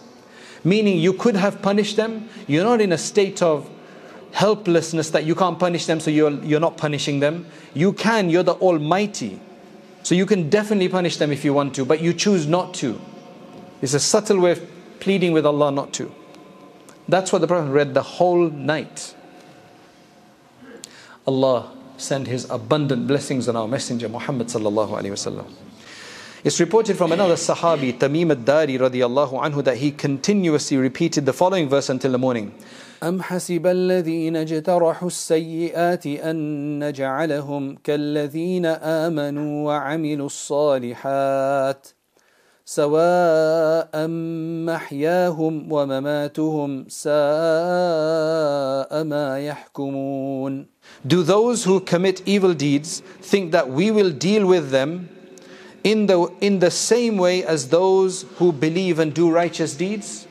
Meaning 0.63 0.99
you 0.99 1.13
could 1.13 1.37
have 1.37 1.61
punished 1.61 1.97
them, 1.97 2.29
you're 2.47 2.65
not 2.65 2.81
in 2.81 2.93
a 2.93 2.99
state 2.99 3.43
of 3.43 3.69
helplessness 4.32 5.10
that 5.12 5.26
you 5.26 5.36
can't 5.36 5.60
punish 5.60 5.86
them, 5.86 6.00
so 6.00 6.12
you're, 6.12 6.32
you're 6.44 6.60
not 6.60 6.78
punishing 6.78 7.20
them. 7.20 7.46
You 7.74 7.94
can, 7.94 8.30
you're 8.30 8.44
the 8.44 8.54
Almighty. 8.54 9.40
So 10.04 10.16
you 10.16 10.26
can 10.26 10.50
definitely 10.50 10.90
punish 10.90 11.18
them 11.18 11.32
if 11.32 11.44
you 11.44 11.54
want 11.54 11.76
to, 11.76 11.86
but 11.86 12.02
you 12.02 12.14
choose 12.14 12.48
not 12.48 12.74
to. 12.76 13.00
It's 13.82 13.94
a 13.94 14.00
subtle 14.00 14.40
way 14.40 14.52
of 14.52 14.62
pleading 15.00 15.34
with 15.34 15.46
Allah 15.46 15.72
not 15.72 15.94
to. 15.94 16.14
That's 17.08 17.32
what 17.32 17.40
the 17.40 17.48
Prophet 17.48 17.72
read 17.72 17.94
the 17.94 18.04
whole 18.04 18.50
night. 18.50 19.16
Allah 21.26 21.72
send 21.98 22.28
His 22.28 22.50
abundant 22.50 23.08
blessings 23.08 23.48
on 23.50 23.56
our 23.56 23.68
Messenger 23.68 24.10
Muhammad 24.10 24.48
sallallahu 24.48 24.92
alaihi 24.92 25.12
wasallam. 25.12 25.46
It's 26.45 26.61
reported 26.61 26.99
from 26.99 27.13
another 27.13 27.37
Sahabi, 27.37 27.99
Tamim 27.99 28.31
al-Dari 28.31 28.77
radiallahu 28.77 29.43
anhu, 29.43 29.65
that 29.65 29.79
he 29.79 29.91
continuously 29.91 30.77
repeated 30.77 31.25
the 31.25 31.33
following 31.33 31.69
verse 31.71 31.89
until 31.89 32.13
the 32.13 32.19
morning. 32.19 32.53
أم 33.03 33.23
حسب 33.23 33.67
الذين 33.67 34.37
اجترحوا 34.37 35.09
السيئات 35.09 36.07
أن 36.07 36.79
نجعلهم 36.85 37.77
كالذين 37.85 38.67
آمنوا 38.67 39.67
وعملوا 39.67 40.27
الصالحات 40.27 41.89
سواء 42.65 44.07
محياهم 44.67 45.73
ومماتهم 45.73 46.89
ساء 46.89 47.15
ما 49.05 49.39
يحكمون 49.41 50.67
Do 51.07 51.23
those 51.23 51.65
who 51.65 51.81
commit 51.81 52.23
evil 52.27 52.55
deeds 52.55 53.03
think 53.21 53.53
that 53.53 53.69
we 53.69 53.91
will 53.91 54.11
deal 54.11 54.47
with 54.47 54.71
them 54.71 55.11
in 55.83 56.07
the, 56.07 56.33
in 56.41 56.59
the 56.59 56.71
same 56.71 57.19
way 57.19 57.45
as 57.45 57.69
those 57.69 58.23
who 58.37 58.53
believe 58.53 58.99
and 58.99 59.15
do 59.15 59.31
righteous 59.31 59.75
deeds? 59.75 60.27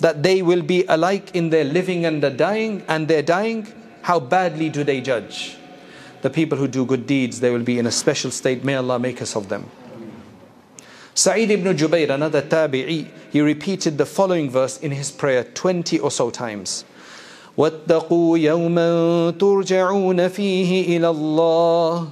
That 0.00 0.22
they 0.22 0.42
will 0.42 0.62
be 0.62 0.84
alike 0.88 1.34
in 1.34 1.50
their 1.50 1.64
living 1.64 2.04
and 2.04 2.22
their 2.22 2.30
dying 2.30 2.84
and 2.88 3.08
their 3.08 3.22
dying? 3.22 3.72
How 4.02 4.20
badly 4.20 4.68
do 4.68 4.84
they 4.84 5.00
judge? 5.00 5.56
The 6.22 6.30
people 6.30 6.58
who 6.58 6.68
do 6.68 6.84
good 6.84 7.06
deeds, 7.06 7.40
they 7.40 7.50
will 7.50 7.62
be 7.62 7.78
in 7.78 7.86
a 7.86 7.90
special 7.90 8.30
state. 8.30 8.64
May 8.64 8.76
Allah 8.76 8.98
make 8.98 9.20
us 9.20 9.36
of 9.36 9.48
them. 9.48 9.70
Sa'id 11.14 11.50
ibn 11.50 11.76
Jubayr, 11.76 12.10
another 12.10 12.42
tabi'i, 12.42 13.08
he 13.30 13.40
repeated 13.40 13.98
the 13.98 14.06
following 14.06 14.50
verse 14.50 14.78
in 14.78 14.90
his 14.90 15.12
prayer 15.12 15.44
20 15.44 15.98
or 16.00 16.10
so 16.10 16.30
times. 16.30 16.84
واتقوا 17.56 18.38
يوما 18.38 19.30
ترجعون 19.38 20.28
فيه 20.28 20.98
إلى 20.98 21.10
الله 21.10 22.08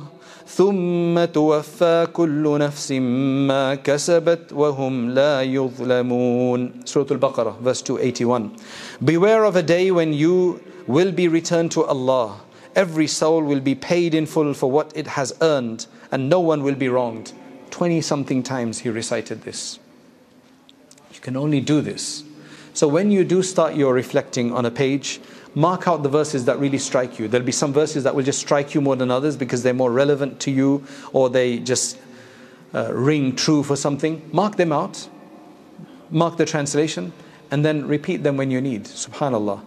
ثم 0.57 1.25
توفى 1.25 2.07
كل 2.13 2.59
نفس 2.59 2.93
ما 2.93 3.75
كسبت 3.75 4.53
وهم 4.53 5.11
لا 5.11 5.43
يظلمون 5.43 6.85
Surah 6.85 7.11
Al-Baqarah 7.11 7.59
verse 7.61 7.83
281 7.83 8.51
Beware 9.05 9.45
of 9.45 9.57
a 9.57 9.63
day 9.63 9.91
when 9.91 10.13
you 10.13 10.61
will 10.87 11.13
be 11.13 11.29
returned 11.29 11.71
to 11.73 11.85
Allah 11.85 12.41
every 12.75 13.07
soul 13.07 13.43
will 13.43 13.61
be 13.61 13.75
paid 13.75 14.15
in 14.15 14.27
full 14.27 14.55
for 14.55 14.71
what 14.71 14.93
it 14.97 15.07
has 15.07 15.33
earned 15.41 15.87
and 16.11 16.29
no 16.29 16.41
one 16.41 16.63
will 16.63 16.75
be 16.75 16.89
wronged 16.89 17.33
20 17.71 18.01
something 18.01 18.43
times 18.43 18.81
he 18.81 18.89
recited 18.89 19.43
this 19.43 19.79
you 21.13 21.21
can 21.21 21.37
only 21.37 21.61
do 21.61 21.81
this 21.81 22.25
so 22.75 22.89
when 22.89 23.11
you 23.11 23.25
do 23.25 23.43
start 23.43 23.75
your 23.75 23.93
reflecting 23.95 24.53
on 24.53 24.65
a 24.65 24.71
page 24.71 25.21
mark 25.58 25.88
out 25.88 26.04
the 26.04 26.10
verses 26.10 26.46
that 26.46 26.60
really 26.60 26.78
strike 26.78 27.18
you. 27.18 27.28
There'll 27.28 27.44
be 27.46 27.52
some 27.52 27.74
verses 27.74 28.04
that 28.04 28.14
will 28.14 28.24
just 28.24 28.40
strike 28.40 28.76
you 28.76 28.80
more 28.80 28.96
than 28.96 29.10
others 29.10 29.36
because 29.36 29.64
they're 29.64 29.74
more 29.74 29.92
relevant 29.92 30.40
to 30.42 30.52
you 30.52 30.86
or 31.14 31.32
they 31.32 31.58
just 31.58 31.98
uh, 32.76 32.94
ring 32.94 33.36
true 33.36 33.64
for 33.64 33.76
something. 33.76 34.22
Mark 34.32 34.56
them 34.58 34.72
out, 34.72 35.10
mark 36.12 36.38
the 36.38 36.46
translation, 36.46 37.12
and 37.50 37.66
then 37.66 37.88
repeat 37.88 38.18
them 38.22 38.38
when 38.38 38.52
you 38.52 38.62
need. 38.62 38.84
Subhanallah. 38.84 39.66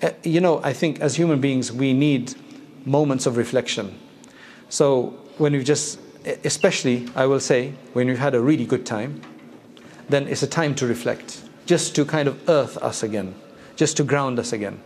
Uh, 0.00 0.10
you 0.22 0.40
know, 0.40 0.60
I 0.62 0.72
think 0.72 1.00
as 1.00 1.16
human 1.16 1.40
beings, 1.40 1.72
we 1.72 1.92
need 1.92 2.36
moments 2.86 3.26
of 3.26 3.36
reflection. 3.36 3.98
So 4.68 5.18
when 5.38 5.52
we've 5.52 5.64
just, 5.64 5.98
especially, 6.44 7.08
I 7.16 7.26
will 7.26 7.40
say, 7.40 7.72
when 7.92 8.06
we've 8.06 8.20
had 8.20 8.36
a 8.36 8.40
really 8.40 8.66
good 8.66 8.86
time, 8.86 9.20
then 10.08 10.28
it's 10.28 10.44
a 10.44 10.46
time 10.46 10.76
to 10.76 10.86
reflect, 10.86 11.42
just 11.66 11.96
to 11.96 12.04
kind 12.04 12.28
of 12.28 12.48
earth 12.48 12.76
us 12.76 13.02
again, 13.02 13.34
just 13.74 13.96
to 13.96 14.04
ground 14.04 14.38
us 14.38 14.52
again. 14.52 14.80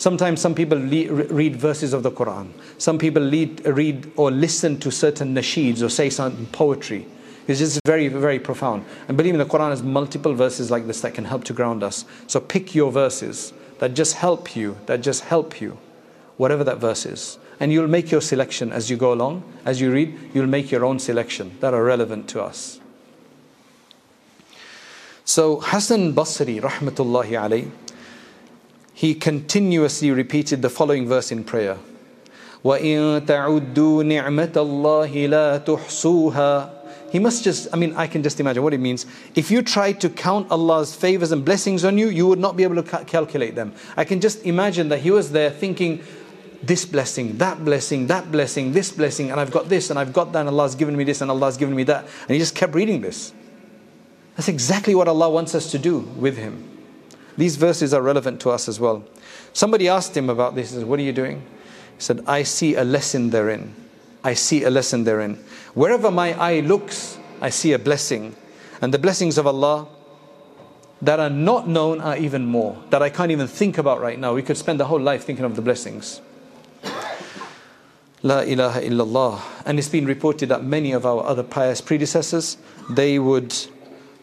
Sometimes 0.00 0.40
some 0.40 0.54
people 0.54 0.78
read 0.78 1.56
verses 1.56 1.92
of 1.92 2.02
the 2.02 2.10
Quran. 2.10 2.52
Some 2.78 2.96
people 2.96 3.22
lead, 3.22 3.66
read 3.66 4.10
or 4.16 4.30
listen 4.30 4.80
to 4.80 4.90
certain 4.90 5.34
nasheeds 5.34 5.82
or 5.82 5.90
say 5.90 6.08
some 6.08 6.46
poetry. 6.52 7.06
It's 7.46 7.58
just 7.58 7.80
very, 7.84 8.08
very 8.08 8.38
profound. 8.38 8.86
And 9.08 9.16
believe 9.18 9.34
me, 9.34 9.38
the 9.44 9.44
Quran 9.44 9.68
has 9.68 9.82
multiple 9.82 10.32
verses 10.32 10.70
like 10.70 10.86
this 10.86 11.02
that 11.02 11.12
can 11.12 11.26
help 11.26 11.44
to 11.44 11.52
ground 11.52 11.82
us. 11.82 12.06
So 12.28 12.40
pick 12.40 12.74
your 12.74 12.90
verses 12.90 13.52
that 13.78 13.92
just 13.92 14.14
help 14.14 14.56
you, 14.56 14.78
that 14.86 15.02
just 15.02 15.24
help 15.24 15.60
you, 15.60 15.76
whatever 16.38 16.64
that 16.64 16.78
verse 16.78 17.04
is. 17.04 17.36
And 17.60 17.70
you'll 17.70 17.86
make 17.86 18.10
your 18.10 18.22
selection 18.22 18.72
as 18.72 18.88
you 18.88 18.96
go 18.96 19.12
along. 19.12 19.42
As 19.66 19.82
you 19.82 19.92
read, 19.92 20.18
you'll 20.32 20.46
make 20.46 20.70
your 20.70 20.86
own 20.86 20.98
selection 20.98 21.58
that 21.60 21.74
are 21.74 21.84
relevant 21.84 22.26
to 22.30 22.42
us. 22.42 22.80
So 25.26 25.60
Hassan 25.60 26.14
Basri, 26.14 26.58
rahmatullahi 26.58 27.32
alayhi, 27.32 27.70
he 28.99 29.13
continuously 29.13 30.09
repeated 30.11 30.61
the 30.61 30.69
following 30.69 31.07
verse 31.07 31.31
in 31.31 31.43
prayer. 31.43 31.77
وَإِن 32.63 33.25
تَعُدُّوا 33.27 33.73
نِعْمَةَ 33.73 34.53
اللَّهِ 34.53 35.29
لَا 35.29 35.63
تُحْصُوهَا 35.63 37.11
He 37.11 37.19
must 37.19 37.43
just, 37.43 37.67
I 37.73 37.77
mean, 37.77 37.93
I 37.95 38.07
can 38.07 38.23
just 38.23 38.39
imagine 38.39 38.63
what 38.63 38.73
it 38.73 38.79
means. 38.79 39.05
If 39.35 39.51
you 39.51 39.61
tried 39.61 40.01
to 40.01 40.09
count 40.09 40.49
Allah's 40.49 40.95
favors 40.95 41.31
and 41.31 41.43
blessings 41.43 41.83
on 41.83 41.97
you, 41.97 42.07
you 42.07 42.25
would 42.25 42.39
not 42.39 42.55
be 42.55 42.63
able 42.63 42.75
to 42.75 42.83
ca- 42.83 43.03
calculate 43.03 43.53
them. 43.53 43.73
I 43.97 44.05
can 44.05 44.21
just 44.21 44.45
imagine 44.45 44.89
that 44.89 44.99
he 44.99 45.11
was 45.11 45.31
there 45.31 45.49
thinking, 45.51 46.01
this 46.63 46.85
blessing, 46.85 47.37
that 47.37 47.63
blessing, 47.63 48.07
that 48.07 48.31
blessing, 48.31 48.71
this 48.71 48.91
blessing, 48.91 49.29
and 49.29 49.39
I've 49.39 49.51
got 49.51 49.69
this, 49.69 49.89
and 49.89 49.99
I've 49.99 50.13
got 50.13 50.31
that, 50.33 50.39
and 50.39 50.49
Allah's 50.49 50.73
given 50.73 50.95
me 50.95 51.03
this, 51.03 51.21
and 51.21 51.29
Allah's 51.29 51.57
given 51.57 51.75
me 51.75 51.83
that. 51.83 52.05
And 52.21 52.31
he 52.31 52.39
just 52.39 52.55
kept 52.55 52.73
reading 52.73 53.01
this. 53.01 53.33
That's 54.35 54.47
exactly 54.47 54.95
what 54.95 55.07
Allah 55.07 55.29
wants 55.29 55.53
us 55.53 55.71
to 55.71 55.77
do 55.77 55.99
with 55.99 56.37
Him. 56.37 56.68
These 57.36 57.56
verses 57.56 57.94
are 57.94 58.02
relevant 58.02 58.40
to 58.42 58.50
us 58.50 58.68
as 58.68 58.80
well. 58.80 59.04
Somebody 59.52 59.88
asked 59.88 60.16
him 60.16 60.30
about 60.30 60.54
this. 60.54 60.70
He 60.70 60.78
said, 60.78 60.86
What 60.86 60.98
are 60.98 61.02
you 61.02 61.12
doing? 61.12 61.40
He 61.96 62.02
said, 62.02 62.22
I 62.26 62.42
see 62.42 62.74
a 62.74 62.84
lesson 62.84 63.30
therein. 63.30 63.74
I 64.22 64.34
see 64.34 64.64
a 64.64 64.70
lesson 64.70 65.04
therein. 65.04 65.36
Wherever 65.74 66.10
my 66.10 66.34
eye 66.34 66.60
looks, 66.60 67.18
I 67.40 67.50
see 67.50 67.72
a 67.72 67.78
blessing. 67.78 68.36
And 68.82 68.94
the 68.94 68.98
blessings 68.98 69.38
of 69.38 69.46
Allah 69.46 69.88
that 71.02 71.18
are 71.18 71.30
not 71.30 71.68
known 71.68 72.00
are 72.00 72.16
even 72.16 72.44
more, 72.44 72.82
that 72.90 73.02
I 73.02 73.08
can't 73.08 73.30
even 73.30 73.46
think 73.46 73.78
about 73.78 74.00
right 74.00 74.18
now. 74.18 74.34
We 74.34 74.42
could 74.42 74.58
spend 74.58 74.78
the 74.78 74.84
whole 74.84 75.00
life 75.00 75.24
thinking 75.24 75.44
of 75.44 75.56
the 75.56 75.62
blessings. 75.62 76.20
La 78.22 78.40
ilaha 78.40 78.80
illallah. 78.82 79.40
And 79.64 79.78
it's 79.78 79.88
been 79.88 80.04
reported 80.04 80.50
that 80.50 80.62
many 80.62 80.92
of 80.92 81.06
our 81.06 81.24
other 81.24 81.42
pious 81.42 81.80
predecessors, 81.80 82.58
they 82.90 83.18
would 83.18 83.54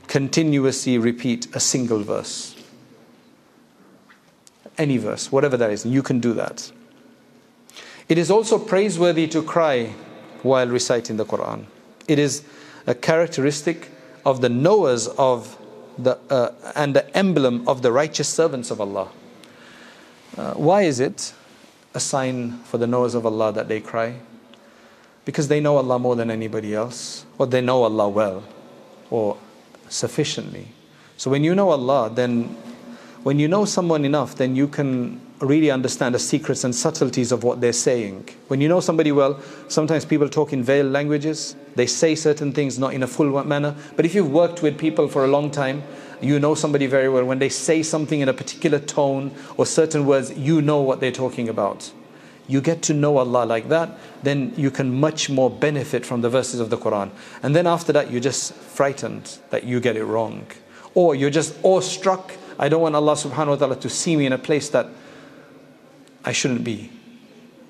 continuously 0.08 1.00
repeat 1.00 1.48
a 1.56 1.60
single 1.60 2.04
verse 2.04 2.57
any 4.78 4.98
verse, 4.98 5.32
whatever 5.32 5.58
that 5.58 5.72
is, 5.72 5.86
you 5.86 6.04
can 6.04 6.20
do 6.20 6.34
that. 6.34 6.72
It 8.10 8.18
is 8.18 8.32
also 8.32 8.58
praiseworthy 8.58 9.28
to 9.28 9.42
cry 9.42 9.94
while 10.44 10.68
reciting 10.68 11.18
the 11.18 11.26
Quran. 11.26 11.66
It 12.08 12.20
is 12.20 12.44
a 12.86 12.96
characteristic 12.96 13.90
of 14.26 14.42
the 14.42 14.50
knowers 14.50 15.08
of 15.08 15.58
the 15.98 16.18
uh, 16.30 16.52
and 16.76 16.96
the 16.96 17.18
emblem 17.18 17.68
of 17.68 17.82
the 17.82 17.92
righteous 17.92 18.30
servants 18.30 18.72
of 18.72 18.80
Allah. 18.80 19.10
Uh, 20.38 20.54
why 20.54 20.84
is 20.84 21.00
it 21.00 21.34
a 21.94 22.00
sign 22.00 22.60
for 22.60 22.78
the 22.78 22.88
knowers 22.88 23.16
of 23.16 23.26
Allah 23.26 23.52
that 23.54 23.68
they 23.68 23.82
cry? 23.82 24.16
Because 25.26 25.48
they 25.48 25.60
know 25.60 25.78
Allah 25.78 26.00
more 26.00 26.16
than 26.16 26.32
anybody 26.32 26.74
else, 26.76 27.26
or 27.38 27.48
they 27.48 27.62
know 27.62 27.84
Allah 27.84 28.08
well, 28.08 28.44
or 29.10 29.38
sufficiently. 29.90 30.68
So 31.18 31.32
when 31.32 31.44
you 31.44 31.56
know 31.56 31.72
Allah, 31.72 32.12
then 32.14 32.56
when 33.28 33.40
you 33.40 33.48
know 33.50 33.66
someone 33.66 34.06
enough, 34.06 34.36
then 34.36 34.56
you 34.56 34.70
can 34.70 35.20
really 35.42 35.70
understand 35.70 36.16
the 36.16 36.20
secrets 36.20 36.64
and 36.64 36.74
subtleties 36.74 37.34
of 37.34 37.44
what 37.44 37.60
they're 37.60 37.74
saying. 37.74 38.30
When 38.48 38.62
you 38.62 38.70
know 38.70 38.80
somebody 38.80 39.12
well, 39.12 39.42
sometimes 39.68 40.06
people 40.06 40.30
talk 40.30 40.54
in 40.54 40.64
veiled 40.64 40.94
languages. 40.94 41.54
They 41.76 41.88
say 41.88 42.16
certain 42.16 42.54
things 42.54 42.80
not 42.80 42.94
in 42.94 43.04
a 43.04 43.08
full 43.08 43.44
manner. 43.44 43.76
But 43.98 44.06
if 44.06 44.16
you've 44.16 44.32
worked 44.32 44.62
with 44.62 44.78
people 44.78 45.10
for 45.10 45.26
a 45.26 45.28
long 45.28 45.52
time, 45.52 45.84
you 46.22 46.40
know 46.40 46.56
somebody 46.56 46.88
very 46.88 47.10
well. 47.10 47.26
When 47.26 47.40
they 47.40 47.50
say 47.50 47.84
something 47.84 48.22
in 48.22 48.30
a 48.30 48.34
particular 48.34 48.80
tone 48.80 49.36
or 49.58 49.66
certain 49.66 50.06
words, 50.06 50.32
you 50.38 50.62
know 50.62 50.80
what 50.80 51.02
they're 51.02 51.12
talking 51.12 51.50
about. 51.50 51.92
You 52.48 52.62
get 52.62 52.82
to 52.84 52.94
know 52.94 53.18
Allah 53.18 53.44
like 53.44 53.68
that, 53.68 54.00
then 54.24 54.54
you 54.56 54.72
can 54.72 55.02
much 55.02 55.30
more 55.30 55.50
benefit 55.50 56.06
from 56.06 56.22
the 56.22 56.30
verses 56.30 56.62
of 56.62 56.70
the 56.70 56.78
Quran. 56.78 57.12
And 57.44 57.54
then 57.54 57.68
after 57.68 57.92
that, 57.92 58.10
you're 58.10 58.22
just 58.22 58.54
frightened 58.54 59.38
that 59.50 59.66
you 59.66 59.82
get 59.82 59.98
it 59.98 60.06
wrong. 60.06 60.48
Or 60.94 61.14
you're 61.14 61.30
just 61.30 61.54
awestruck 61.62 62.32
I 62.60 62.70
don't 62.70 62.82
want 62.82 62.96
Allah 62.96 63.14
subhanahu 63.14 63.48
wa 63.48 63.56
ta'ala 63.56 63.76
to 63.78 63.90
see 63.90 64.16
me 64.16 64.26
in 64.26 64.34
a 64.34 64.38
place 64.38 64.70
that 64.70 64.88
I 66.26 66.32
shouldn't 66.32 66.64
be, 66.64 66.92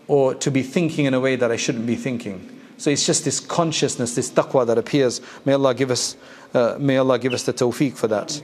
or 0.08 0.34
to 0.36 0.50
be 0.50 0.63
thinking 0.63 1.06
in 1.06 1.13
a 1.13 1.20
way 1.20 1.36
that 1.36 1.51
I 1.51 1.58
shouldn't 1.58 1.86
be 1.86 1.96
thinking. 1.96 2.58
So 2.77 2.89
it's 2.89 3.06
just 3.06 3.25
this 3.25 3.39
consciousness, 3.39 4.15
this 4.15 4.29
taqwa 4.29 4.65
that 4.67 4.77
appears. 4.77 5.20
May 5.46 5.53
Allah 5.53 5.74
give 5.74 5.91
us, 5.91 6.15
uh, 6.53 6.77
may 6.79 6.98
Allah 6.98 7.20
give 7.20 7.34
us 7.34 7.44
the 7.44 7.53
tawfiq 7.53 7.96
for 7.96 8.08
that. 8.08 8.41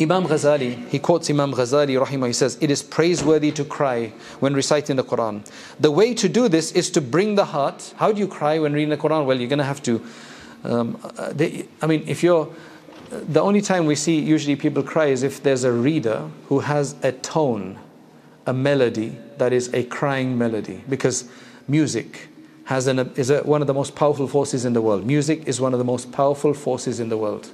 Imam 0.00 0.24
Ghazali, 0.24 0.88
he 0.88 0.98
quotes 0.98 1.28
Imam 1.28 1.52
Ghazali, 1.52 2.02
rahimah, 2.02 2.28
he 2.28 2.32
says, 2.32 2.56
It 2.60 2.70
is 2.70 2.82
praiseworthy 2.82 3.52
to 3.52 3.64
cry 3.64 4.12
when 4.40 4.54
reciting 4.54 4.96
the 4.96 5.04
Quran. 5.04 5.46
The 5.78 5.90
way 5.90 6.14
to 6.14 6.28
do 6.28 6.48
this 6.48 6.72
is 6.72 6.90
to 6.92 7.02
bring 7.02 7.34
the 7.34 7.44
heart. 7.44 7.92
How 7.96 8.10
do 8.10 8.18
you 8.18 8.26
cry 8.26 8.58
when 8.58 8.72
reading 8.72 8.88
the 8.88 8.96
Quran? 8.96 9.26
Well, 9.26 9.38
you're 9.38 9.48
going 9.48 9.58
to 9.58 9.64
have 9.64 9.82
to. 9.82 10.02
Um, 10.64 10.98
uh, 11.18 11.32
they, 11.34 11.68
I 11.82 11.86
mean, 11.86 12.04
if 12.06 12.22
you're 12.22 12.48
the 13.10 13.40
only 13.40 13.60
time 13.60 13.86
we 13.86 13.96
see 13.96 14.20
usually 14.20 14.56
people 14.56 14.82
cry 14.82 15.06
is 15.06 15.22
if 15.22 15.42
there's 15.42 15.64
a 15.64 15.72
reader 15.72 16.30
who 16.46 16.60
has 16.60 16.94
a 17.02 17.12
tone, 17.12 17.78
a 18.46 18.52
melody 18.52 19.18
that 19.38 19.52
is 19.52 19.72
a 19.74 19.82
crying 19.84 20.38
melody. 20.38 20.82
Because 20.88 21.28
music 21.66 22.28
has 22.64 22.86
an, 22.86 23.12
is 23.16 23.30
a, 23.30 23.40
one 23.40 23.60
of 23.60 23.66
the 23.66 23.74
most 23.74 23.96
powerful 23.96 24.28
forces 24.28 24.64
in 24.64 24.74
the 24.74 24.80
world. 24.80 25.04
Music 25.04 25.42
is 25.46 25.60
one 25.60 25.72
of 25.72 25.78
the 25.78 25.84
most 25.84 26.12
powerful 26.12 26.54
forces 26.54 27.00
in 27.00 27.08
the 27.08 27.18
world. 27.18 27.50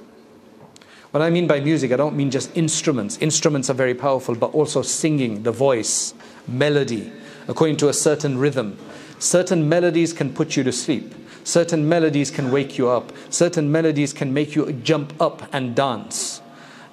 What 1.11 1.23
I 1.23 1.31
mean 1.31 1.47
by 1.47 1.59
music, 1.59 1.91
I 1.91 1.95
don't 1.95 2.15
mean 2.15 2.29
just 2.29 2.55
instruments. 2.55 3.17
Instruments 3.19 3.69
are 3.71 3.73
very 3.73 3.95
powerful, 3.95 4.35
but 4.35 4.53
also 4.53 4.83
singing, 4.83 5.41
the 5.41 5.51
voice, 5.51 6.13
melody, 6.47 7.11
according 7.47 7.77
to 7.77 7.89
a 7.89 7.93
certain 7.93 8.37
rhythm. 8.37 8.77
Certain 9.17 9.67
melodies 9.67 10.13
can 10.13 10.31
put 10.31 10.55
you 10.55 10.63
to 10.63 10.71
sleep. 10.71 11.15
Certain 11.47 11.87
melodies 11.87 12.29
can 12.29 12.51
wake 12.51 12.77
you 12.77 12.89
up. 12.89 13.13
Certain 13.29 13.71
melodies 13.71 14.11
can 14.11 14.33
make 14.33 14.53
you 14.53 14.69
jump 14.83 15.13
up 15.21 15.47
and 15.53 15.73
dance, 15.73 16.41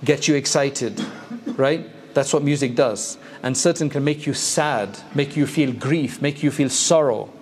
get 0.05 0.29
you 0.29 0.37
excited, 0.37 1.05
right? 1.57 1.91
That's 2.15 2.33
what 2.33 2.45
music 2.45 2.77
does. 2.77 3.19
And 3.43 3.57
certain 3.57 3.91
can 3.91 4.05
make 4.05 4.29
you 4.29 4.33
sad, 4.33 4.97
make 5.13 5.37
you 5.37 5.49
feel 5.49 5.73
grief, 5.73 6.23
make 6.23 6.45
you 6.45 6.53
feel 6.53 6.69
sorrow. 6.69 7.33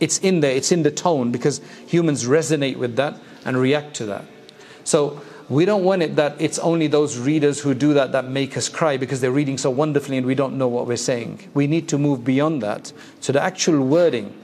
It's 0.00 0.18
in 0.18 0.40
there, 0.40 0.54
it's 0.54 0.70
in 0.70 0.82
the 0.82 0.90
tone 0.90 1.32
because 1.32 1.62
humans 1.86 2.26
resonate 2.26 2.76
with 2.76 2.94
that 2.96 3.18
and 3.46 3.56
react 3.56 3.94
to 3.96 4.04
that. 4.06 4.26
So 4.84 5.22
we 5.48 5.64
don't 5.64 5.82
want 5.82 6.02
it 6.02 6.16
that 6.16 6.38
it's 6.38 6.58
only 6.58 6.88
those 6.88 7.16
readers 7.16 7.58
who 7.60 7.72
do 7.72 7.94
that 7.94 8.12
that 8.12 8.26
make 8.26 8.58
us 8.58 8.68
cry 8.68 8.98
because 8.98 9.22
they're 9.22 9.32
reading 9.32 9.56
so 9.56 9.70
wonderfully 9.70 10.18
and 10.18 10.26
we 10.26 10.34
don't 10.34 10.58
know 10.58 10.68
what 10.68 10.86
we're 10.86 10.98
saying. 10.98 11.48
We 11.54 11.66
need 11.66 11.88
to 11.88 11.96
move 11.96 12.22
beyond 12.22 12.62
that 12.62 12.92
to 13.22 13.32
the 13.32 13.42
actual 13.42 13.82
wording. 13.82 14.34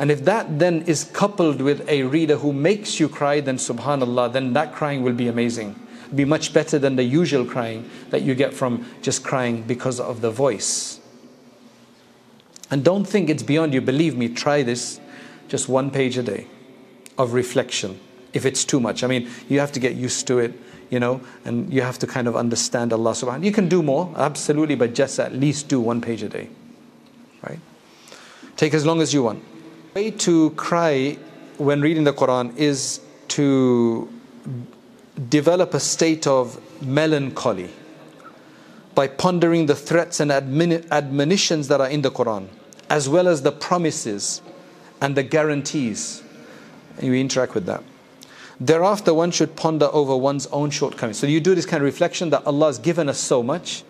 And 0.00 0.10
if 0.10 0.24
that 0.24 0.58
then 0.58 0.80
is 0.86 1.04
coupled 1.04 1.60
with 1.60 1.86
a 1.86 2.04
reader 2.04 2.36
who 2.36 2.54
makes 2.54 2.98
you 2.98 3.06
cry, 3.06 3.40
then 3.40 3.58
subhanAllah, 3.58 4.32
then 4.32 4.54
that 4.54 4.72
crying 4.72 5.02
will 5.02 5.12
be 5.12 5.28
amazing. 5.28 5.76
Be 6.14 6.24
much 6.24 6.54
better 6.54 6.78
than 6.78 6.96
the 6.96 7.04
usual 7.04 7.44
crying 7.44 7.88
that 8.08 8.22
you 8.22 8.34
get 8.34 8.54
from 8.54 8.86
just 9.02 9.22
crying 9.22 9.62
because 9.62 10.00
of 10.00 10.22
the 10.22 10.30
voice. 10.30 11.00
And 12.70 12.82
don't 12.82 13.04
think 13.04 13.28
it's 13.28 13.42
beyond 13.42 13.74
you. 13.74 13.82
Believe 13.82 14.16
me, 14.16 14.30
try 14.30 14.62
this 14.62 14.98
just 15.48 15.68
one 15.68 15.90
page 15.90 16.16
a 16.16 16.22
day 16.22 16.46
of 17.18 17.34
reflection 17.34 18.00
if 18.32 18.46
it's 18.46 18.64
too 18.64 18.80
much. 18.80 19.04
I 19.04 19.06
mean, 19.06 19.28
you 19.50 19.60
have 19.60 19.72
to 19.72 19.80
get 19.80 19.96
used 19.96 20.26
to 20.28 20.38
it, 20.38 20.54
you 20.88 20.98
know, 20.98 21.20
and 21.44 21.70
you 21.70 21.82
have 21.82 21.98
to 21.98 22.06
kind 22.06 22.26
of 22.26 22.36
understand 22.36 22.94
Allah 22.94 23.10
subhanahu 23.10 23.44
You 23.44 23.52
can 23.52 23.68
do 23.68 23.82
more, 23.82 24.10
absolutely, 24.16 24.76
but 24.76 24.94
just 24.94 25.20
at 25.20 25.34
least 25.34 25.68
do 25.68 25.78
one 25.78 26.00
page 26.00 26.22
a 26.22 26.28
day. 26.30 26.48
Right? 27.42 27.58
Take 28.56 28.72
as 28.72 28.86
long 28.86 29.02
as 29.02 29.12
you 29.12 29.24
want. 29.24 29.49
Way 29.94 30.12
to 30.12 30.50
cry 30.50 31.18
when 31.58 31.80
reading 31.80 32.04
the 32.04 32.12
Quran 32.12 32.56
is 32.56 33.00
to 33.28 34.08
develop 35.28 35.74
a 35.74 35.80
state 35.80 36.28
of 36.28 36.60
melancholy 36.80 37.70
by 38.94 39.08
pondering 39.08 39.66
the 39.66 39.74
threats 39.74 40.20
and 40.20 40.30
admoni- 40.30 40.88
admonitions 40.90 41.66
that 41.68 41.80
are 41.80 41.88
in 41.88 42.02
the 42.02 42.10
Quran 42.10 42.46
as 42.88 43.08
well 43.08 43.26
as 43.26 43.42
the 43.42 43.50
promises 43.50 44.42
and 45.00 45.16
the 45.16 45.24
guarantees. 45.24 46.22
And 46.96 47.06
you 47.06 47.14
interact 47.14 47.54
with 47.54 47.66
that. 47.66 47.82
Thereafter, 48.60 49.12
one 49.12 49.32
should 49.32 49.56
ponder 49.56 49.88
over 49.92 50.16
one's 50.16 50.46
own 50.48 50.70
shortcomings. 50.70 51.18
So 51.18 51.26
you 51.26 51.40
do 51.40 51.54
this 51.54 51.66
kind 51.66 51.82
of 51.82 51.86
reflection 51.86 52.30
that 52.30 52.46
Allah 52.46 52.66
has 52.66 52.78
given 52.78 53.08
us 53.08 53.18
so 53.18 53.42
much, 53.42 53.82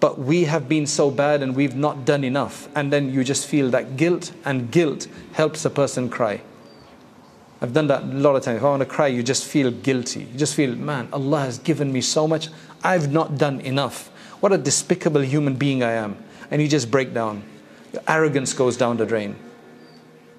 but 0.00 0.18
we 0.18 0.44
have 0.44 0.68
been 0.68 0.86
so 0.86 1.10
bad 1.10 1.42
and 1.42 1.54
we've 1.54 1.76
not 1.76 2.06
done 2.06 2.24
enough. 2.24 2.68
And 2.74 2.92
then 2.92 3.12
you 3.12 3.22
just 3.22 3.46
feel 3.46 3.70
that 3.70 3.96
guilt, 3.96 4.32
and 4.44 4.70
guilt 4.70 5.06
helps 5.32 5.64
a 5.64 5.70
person 5.70 6.08
cry. 6.08 6.40
I've 7.60 7.74
done 7.74 7.88
that 7.88 8.02
a 8.02 8.06
lot 8.06 8.36
of 8.36 8.42
times. 8.42 8.56
If 8.56 8.64
I 8.64 8.70
want 8.70 8.80
to 8.80 8.86
cry, 8.86 9.08
you 9.08 9.22
just 9.22 9.44
feel 9.44 9.70
guilty. 9.70 10.20
You 10.20 10.38
just 10.38 10.54
feel, 10.54 10.74
man, 10.74 11.08
Allah 11.12 11.40
has 11.40 11.58
given 11.58 11.92
me 11.92 12.00
so 12.00 12.26
much. 12.26 12.48
I've 12.82 13.12
not 13.12 13.36
done 13.36 13.60
enough. 13.60 14.08
What 14.40 14.52
a 14.52 14.58
despicable 14.58 15.20
human 15.20 15.56
being 15.56 15.82
I 15.82 15.92
am. 15.92 16.16
And 16.50 16.62
you 16.62 16.68
just 16.68 16.90
break 16.90 17.12
down. 17.12 17.42
Your 17.92 18.02
arrogance 18.08 18.54
goes 18.54 18.78
down 18.78 18.96
the 18.96 19.04
drain. 19.04 19.36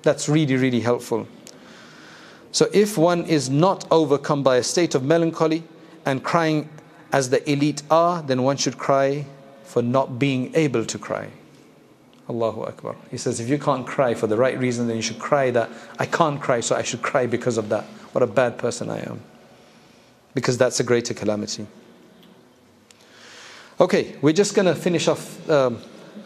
That's 0.01 0.27
really, 0.27 0.55
really 0.55 0.79
helpful. 0.79 1.27
So, 2.51 2.67
if 2.73 2.97
one 2.97 3.23
is 3.25 3.49
not 3.49 3.85
overcome 3.91 4.41
by 4.41 4.57
a 4.57 4.63
state 4.63 4.95
of 4.95 5.03
melancholy 5.03 5.63
and 6.05 6.23
crying 6.23 6.67
as 7.13 7.29
the 7.29 7.49
elite 7.49 7.83
are, 7.91 8.21
then 8.24 8.41
one 8.41 8.57
should 8.57 8.77
cry 8.77 9.25
for 9.72 9.81
not 9.81 10.20
being 10.20 10.53
able 10.53 10.84
to 10.84 11.00
cry. 11.00 11.29
Allahu 12.27 12.64
Akbar. 12.64 12.94
He 13.10 13.18
says, 13.18 13.40
if 13.40 13.48
you 13.48 13.57
can't 13.57 13.88
cry 13.88 14.14
for 14.14 14.27
the 14.27 14.36
right 14.36 14.60
reason, 14.60 14.88
then 14.88 14.98
you 14.98 15.01
should 15.01 15.18
cry 15.18 15.50
that 15.51 15.70
I 15.98 16.05
can't 16.05 16.42
cry, 16.42 16.60
so 16.60 16.75
I 16.75 16.81
should 16.81 17.01
cry 17.01 17.25
because 17.25 17.57
of 17.57 17.70
that. 17.70 17.86
What 18.12 18.22
a 18.22 18.27
bad 18.27 18.57
person 18.57 18.90
I 18.90 19.00
am. 19.00 19.22
Because 20.34 20.57
that's 20.57 20.81
a 20.81 20.84
greater 20.84 21.14
calamity. 21.14 21.68
Okay, 23.79 24.18
we're 24.22 24.34
just 24.34 24.55
going 24.55 24.66
to 24.66 24.75
finish 24.75 25.07
off 25.07 25.50
um, 25.50 25.77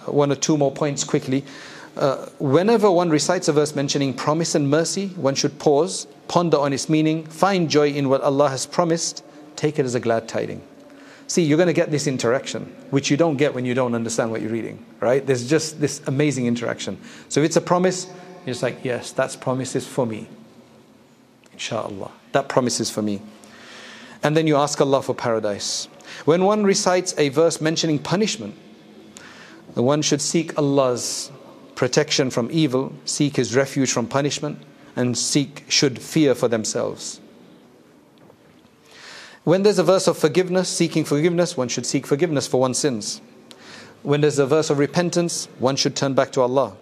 one 0.06 0.32
or 0.32 0.36
two 0.36 0.58
more 0.58 0.72
points 0.72 1.04
quickly. 1.04 1.46
Uh, 1.96 2.26
whenever 2.40 2.90
one 2.90 3.12
recites 3.12 3.48
a 3.48 3.54
verse 3.54 3.76
mentioning 3.76 4.12
promise 4.12 4.56
and 4.56 4.72
mercy, 4.72 5.10
one 5.10 5.36
should 5.36 5.60
pause, 5.60 6.08
ponder 6.28 6.58
on 6.58 6.74
its 6.74 6.90
meaning, 6.90 7.24
find 7.26 7.70
joy 7.70 7.90
in 7.90 8.10
what 8.10 8.22
Allah 8.22 8.50
has 8.50 8.66
promised, 8.66 9.24
take 9.56 9.78
it 9.78 9.86
as 9.86 9.94
a 9.94 10.00
glad 10.00 10.28
tiding. 10.28 10.64
See, 11.28 11.44
you're 11.44 11.58
going 11.58 11.68
to 11.68 11.74
get 11.74 11.90
this 11.90 12.06
interaction, 12.06 12.64
which 12.92 13.10
you 13.10 13.18
don't 13.18 13.38
get 13.38 13.54
when 13.54 13.66
you 13.66 13.74
don't 13.74 13.96
understand 13.96 14.30
what 14.30 14.42
you're 14.42 14.52
reading, 14.52 14.86
right? 15.00 15.26
There's 15.26 15.50
just 15.50 15.82
this 15.82 16.02
amazing 16.08 16.46
interaction. 16.46 17.00
So 17.30 17.40
if 17.40 17.48
it's 17.48 17.56
a 17.56 17.62
promise, 17.62 18.08
you're 18.46 18.54
just 18.54 18.62
like, 18.62 18.84
yes, 18.84 19.12
that's 19.12 19.36
promises 19.36 19.88
for 19.88 20.06
me. 20.06 20.28
Inshallah. 21.54 22.12
That 22.34 22.48
promise 22.48 22.80
is 22.80 22.92
for 22.92 23.02
me. 23.02 23.22
And 24.22 24.38
then 24.38 24.46
you 24.46 24.56
ask 24.56 24.80
Allah 24.82 25.02
for 25.02 25.16
paradise. 25.16 25.88
When 26.26 26.44
one 26.44 26.64
recites 26.64 27.16
a 27.18 27.30
verse 27.30 27.60
mentioning 27.60 27.98
punishment, 28.00 28.56
one 29.74 30.02
should 30.02 30.22
seek 30.22 30.58
Allah's 30.58 31.32
protection 31.76 32.30
from 32.30 32.50
evil, 32.52 32.94
seek 33.06 33.36
his 33.36 33.56
refuge 33.56 33.92
from 33.92 34.08
punishment, 34.08 34.60
and 34.96 35.18
seek 35.18 35.66
should 35.68 36.00
fear 36.00 36.36
for 36.36 36.48
themselves. 36.48 37.20
When 39.45 39.63
there's 39.63 39.79
a 39.79 39.85
verse 39.85 40.07
of 40.07 40.19
forgiveness, 40.19 40.69
seeking 40.69 41.05
forgiveness, 41.05 41.57
one 41.57 41.69
should 41.69 41.87
seek 41.87 42.07
forgiveness 42.07 42.47
for 42.47 42.61
one's 42.61 42.79
sins. 42.79 43.21
When 44.03 44.21
there's 44.21 44.39
a 44.39 44.47
verse 44.47 44.71
of 44.71 44.79
repentance, 44.79 45.49
one 45.59 45.77
should 45.77 45.97
turn 45.97 46.15
back 46.15 46.33
to 46.33 46.41
Allah. 46.41 46.75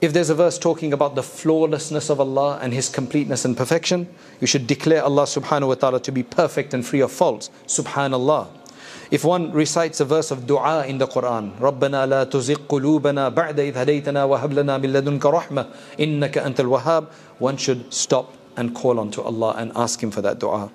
If 0.00 0.12
there's 0.12 0.28
a 0.28 0.34
verse 0.34 0.58
talking 0.58 0.92
about 0.92 1.14
the 1.14 1.22
flawlessness 1.22 2.10
of 2.10 2.20
Allah 2.20 2.58
and 2.60 2.72
His 2.72 2.88
completeness 2.88 3.44
and 3.44 3.56
perfection, 3.56 4.08
you 4.40 4.46
should 4.46 4.66
declare 4.66 5.02
Allah 5.02 5.22
subhanahu 5.22 5.68
wa 5.68 5.74
ta'ala 5.74 6.00
to 6.00 6.12
be 6.12 6.22
perfect 6.22 6.74
and 6.74 6.84
free 6.84 7.00
of 7.00 7.10
faults. 7.10 7.50
Subhanallah. 7.66 8.48
If 9.10 9.24
one 9.24 9.52
recites 9.52 10.00
a 10.00 10.04
verse 10.04 10.30
of 10.30 10.46
dua 10.46 10.84
in 10.86 10.98
the 10.98 11.06
Quran, 11.06 11.56
رَبَّنَا 11.58 12.06
لَا 12.10 12.30
تُزِغْ 12.30 12.66
قُلُوبَنَا 12.66 13.34
بَعْدَ 13.34 13.54
إِذْ 13.54 13.74
هَدَيْتَنَا 13.74 14.26
وَهَبْ 14.28 14.52
لَنَا 14.52 14.80
مِن 14.82 14.92
لَدُنْكَ 14.92 15.20
رَحْمَةً 15.20 15.66
إِنَّكَ 15.98 16.44
أَنْتَ 16.44 16.56
الْوَهَّابُ 16.56 17.06
One 17.38 17.56
should 17.56 17.92
stop 17.94 18.34
and 18.56 18.74
call 18.74 18.98
on 18.98 19.10
to 19.12 19.22
Allah 19.22 19.54
and 19.56 19.72
ask 19.76 20.02
Him 20.02 20.10
for 20.10 20.20
that 20.22 20.38
dua. 20.40 20.70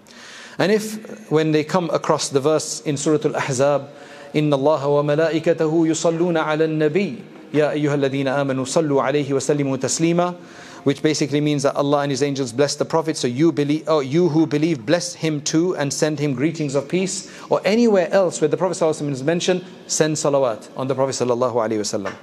And 0.58 0.72
if, 0.72 1.32
when 1.32 1.52
they 1.52 1.64
come 1.64 1.90
across 1.90 2.30
the 2.30 2.40
verse 2.40 2.82
in 2.82 2.98
Surah 2.98 3.20
Al-Ahzab, 3.26 3.90
إِنَّ 4.34 4.50
اللَّهَ 4.50 4.82
وَمَلَائِكَتَهُ 4.82 5.72
يُصَلُّونَ 5.88 6.38
عَلَى 6.38 6.66
النَّبِيِّ 6.66 7.22
يَا 7.54 7.74
أَيُّهَا 7.74 7.96
الَّذِينَ 7.96 8.28
آمَنُوا 8.28 8.66
صَلُّوا 8.66 9.02
عَلَيْهِ 9.02 9.28
وَسَلِّمُوا 9.28 9.78
تَسْلِيمًا 9.78 10.36
which 10.84 11.02
basically 11.02 11.42
means 11.42 11.64
that 11.64 11.76
Allah 11.76 12.02
and 12.02 12.12
His 12.12 12.24
angels 12.24 12.52
bless 12.52 12.76
the 12.76 12.86
Prophet. 12.86 13.18
So 13.18 13.28
you 13.28 13.52
believe, 13.52 13.84
oh, 13.88 14.00
you 14.00 14.30
who 14.30 14.48
believe, 14.48 14.86
bless 14.86 15.14
him 15.14 15.42
too 15.42 15.76
and 15.76 15.94
send 15.94 16.20
him 16.20 16.34
greetings 16.34 16.76
of 16.76 16.90
peace. 16.90 17.32
Or 17.50 17.62
anywhere 17.64 18.10
else 18.12 18.42
where 18.42 18.48
the 18.48 18.58
Prophet 18.58 18.78
ﷺ 18.78 19.12
is 19.12 19.24
mentioned, 19.24 19.64
send 19.88 20.16
salawat 20.16 20.70
on 20.76 20.88
the 20.88 20.96
Prophet 20.96 21.12
ﷺ. 21.12 22.16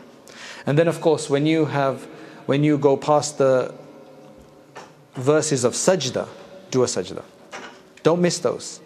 And 0.66 0.79
then, 0.79 0.88
of 0.88 1.01
course, 1.01 1.31
when 1.31 1.47
you 1.47 1.66
have, 1.66 2.05
when 2.47 2.64
you 2.64 2.79
go 2.79 2.97
past 2.97 3.38
the 3.38 3.73
verses 5.14 5.64
of 5.64 5.75
sajda, 5.75 6.29
do 6.71 6.83
a 6.83 6.87
sajda. 6.87 7.23
Don't 8.04 8.22
miss 8.22 8.39
those. 8.39 8.82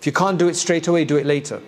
If 0.00 0.06
you 0.06 0.12
can't 0.12 0.38
do 0.38 0.48
it 0.48 0.56
straight 0.56 0.88
away, 0.88 1.04
do 1.04 1.16
it 1.16 1.26
later. 1.26 1.62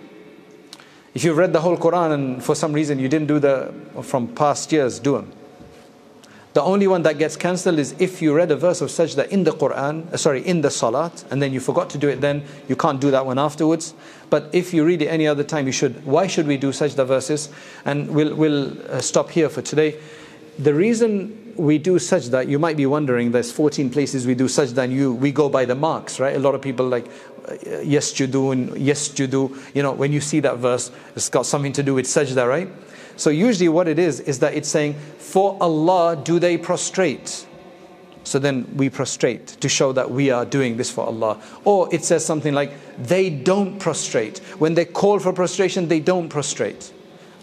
If 1.13 1.23
you've 1.23 1.37
read 1.37 1.53
the 1.53 1.61
whole 1.61 1.77
Quran 1.77 2.13
and 2.13 2.43
for 2.43 2.55
some 2.55 2.73
reason 2.73 2.99
you 2.99 3.07
didn't 3.07 3.27
do 3.27 3.39
the 3.39 3.73
from 4.03 4.27
past 4.27 4.71
years, 4.71 4.99
do 4.99 5.13
them. 5.13 5.31
The 6.53 6.63
only 6.63 6.87
one 6.87 7.03
that 7.03 7.19
gets 7.19 7.35
cancelled 7.35 7.77
is 7.77 7.93
if 7.99 8.21
you 8.21 8.33
read 8.33 8.49
a 8.49 8.55
verse 8.55 8.81
of 8.81 8.89
sajda 8.89 9.27
in 9.27 9.43
the 9.43 9.51
Quran, 9.51 10.11
uh, 10.11 10.17
sorry, 10.17 10.45
in 10.45 10.61
the 10.61 10.71
salat, 10.71 11.23
and 11.29 11.41
then 11.41 11.53
you 11.53 11.59
forgot 11.59 11.91
to 11.91 11.97
do 11.99 12.09
it 12.09 12.21
then, 12.21 12.43
you 12.67 12.75
can't 12.75 12.99
do 12.99 13.11
that 13.11 13.25
one 13.25 13.37
afterwards. 13.37 13.93
But 14.31 14.49
if 14.51 14.73
you 14.73 14.83
read 14.83 15.03
it 15.03 15.07
any 15.07 15.27
other 15.27 15.43
time, 15.43 15.67
you 15.67 15.71
should. 15.71 16.03
Why 16.05 16.25
should 16.25 16.47
we 16.47 16.57
do 16.57 16.71
sajda 16.71 17.05
verses? 17.05 17.49
And 17.85 18.09
we'll, 18.09 18.35
we'll 18.35 18.91
uh, 18.91 18.99
stop 18.99 19.29
here 19.29 19.47
for 19.47 19.61
today. 19.61 19.99
The 20.57 20.73
reason 20.73 21.48
we 21.59 21.77
do 21.77 21.95
sajda, 21.95 22.47
you 22.47 22.57
might 22.57 22.77
be 22.77 22.85
wondering, 22.85 23.31
there's 23.31 23.51
14 23.51 23.89
places 23.89 24.25
we 24.25 24.33
do 24.33 24.45
sajda 24.45 24.77
and 24.77 24.93
you, 24.93 25.13
we 25.13 25.31
go 25.31 25.49
by 25.49 25.65
the 25.65 25.75
marks, 25.75 26.19
right? 26.19 26.35
A 26.35 26.39
lot 26.39 26.55
of 26.55 26.61
people 26.61 26.87
like, 26.87 27.07
uh, 27.47 27.79
yes, 27.81 28.11
do, 28.13 28.51
and 28.51 28.77
yes, 28.77 29.09
do. 29.09 29.57
You 29.73 29.83
know, 29.83 29.91
when 29.91 30.11
you 30.11 30.21
see 30.21 30.39
that 30.39 30.57
verse, 30.57 30.91
it's 31.15 31.29
got 31.29 31.45
something 31.45 31.73
to 31.73 31.83
do 31.83 31.93
with 31.95 32.05
sajda, 32.05 32.47
right? 32.47 32.69
So 33.17 33.29
usually 33.29 33.67
what 33.67 33.87
it 33.87 33.99
is, 33.99 34.21
is 34.21 34.39
that 34.39 34.53
it's 34.53 34.69
saying, 34.69 34.93
for 35.17 35.57
Allah 35.59 36.15
do 36.15 36.39
they 36.39 36.57
prostrate? 36.57 37.45
So 38.23 38.39
then 38.39 38.67
we 38.75 38.89
prostrate 38.89 39.47
to 39.47 39.67
show 39.67 39.91
that 39.93 40.11
we 40.11 40.29
are 40.29 40.45
doing 40.45 40.77
this 40.77 40.91
for 40.91 41.05
Allah. 41.05 41.41
Or 41.65 41.93
it 41.93 42.05
says 42.05 42.25
something 42.25 42.53
like, 42.53 42.71
they 42.97 43.29
don't 43.29 43.79
prostrate. 43.79 44.39
When 44.59 44.75
they 44.75 44.85
call 44.85 45.19
for 45.19 45.33
prostration, 45.33 45.87
they 45.87 45.99
don't 45.99 46.29
prostrate. 46.29 46.93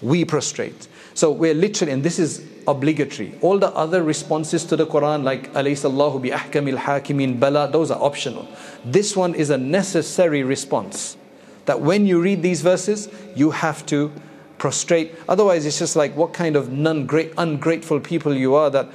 We 0.00 0.24
prostrate. 0.24 0.88
So 1.16 1.30
we're 1.30 1.54
literally, 1.54 1.94
and 1.94 2.02
this 2.02 2.18
is 2.18 2.44
obligatory. 2.68 3.34
All 3.40 3.58
the 3.58 3.70
other 3.70 4.02
responses 4.02 4.66
to 4.66 4.76
the 4.76 4.86
Quran, 4.86 5.22
like 5.22 5.50
alaysa 5.54 5.86
Allahu 5.86 6.18
bi 6.18 6.28
ahkamil 6.28 6.76
hakimin 6.76 7.40
bala, 7.40 7.70
those 7.72 7.90
are 7.90 7.98
optional. 8.02 8.46
This 8.84 9.16
one 9.16 9.34
is 9.34 9.48
a 9.48 9.56
necessary 9.56 10.42
response. 10.42 11.16
That 11.64 11.80
when 11.80 12.06
you 12.06 12.20
read 12.20 12.42
these 12.42 12.60
verses, 12.60 13.08
you 13.34 13.50
have 13.52 13.86
to 13.86 14.12
prostrate. 14.58 15.14
Otherwise, 15.26 15.64
it's 15.64 15.78
just 15.78 15.96
like 15.96 16.14
what 16.14 16.34
kind 16.34 16.54
of 16.54 16.68
ungrateful 16.68 18.00
people 18.00 18.34
you 18.34 18.54
are 18.54 18.68
that 18.68 18.90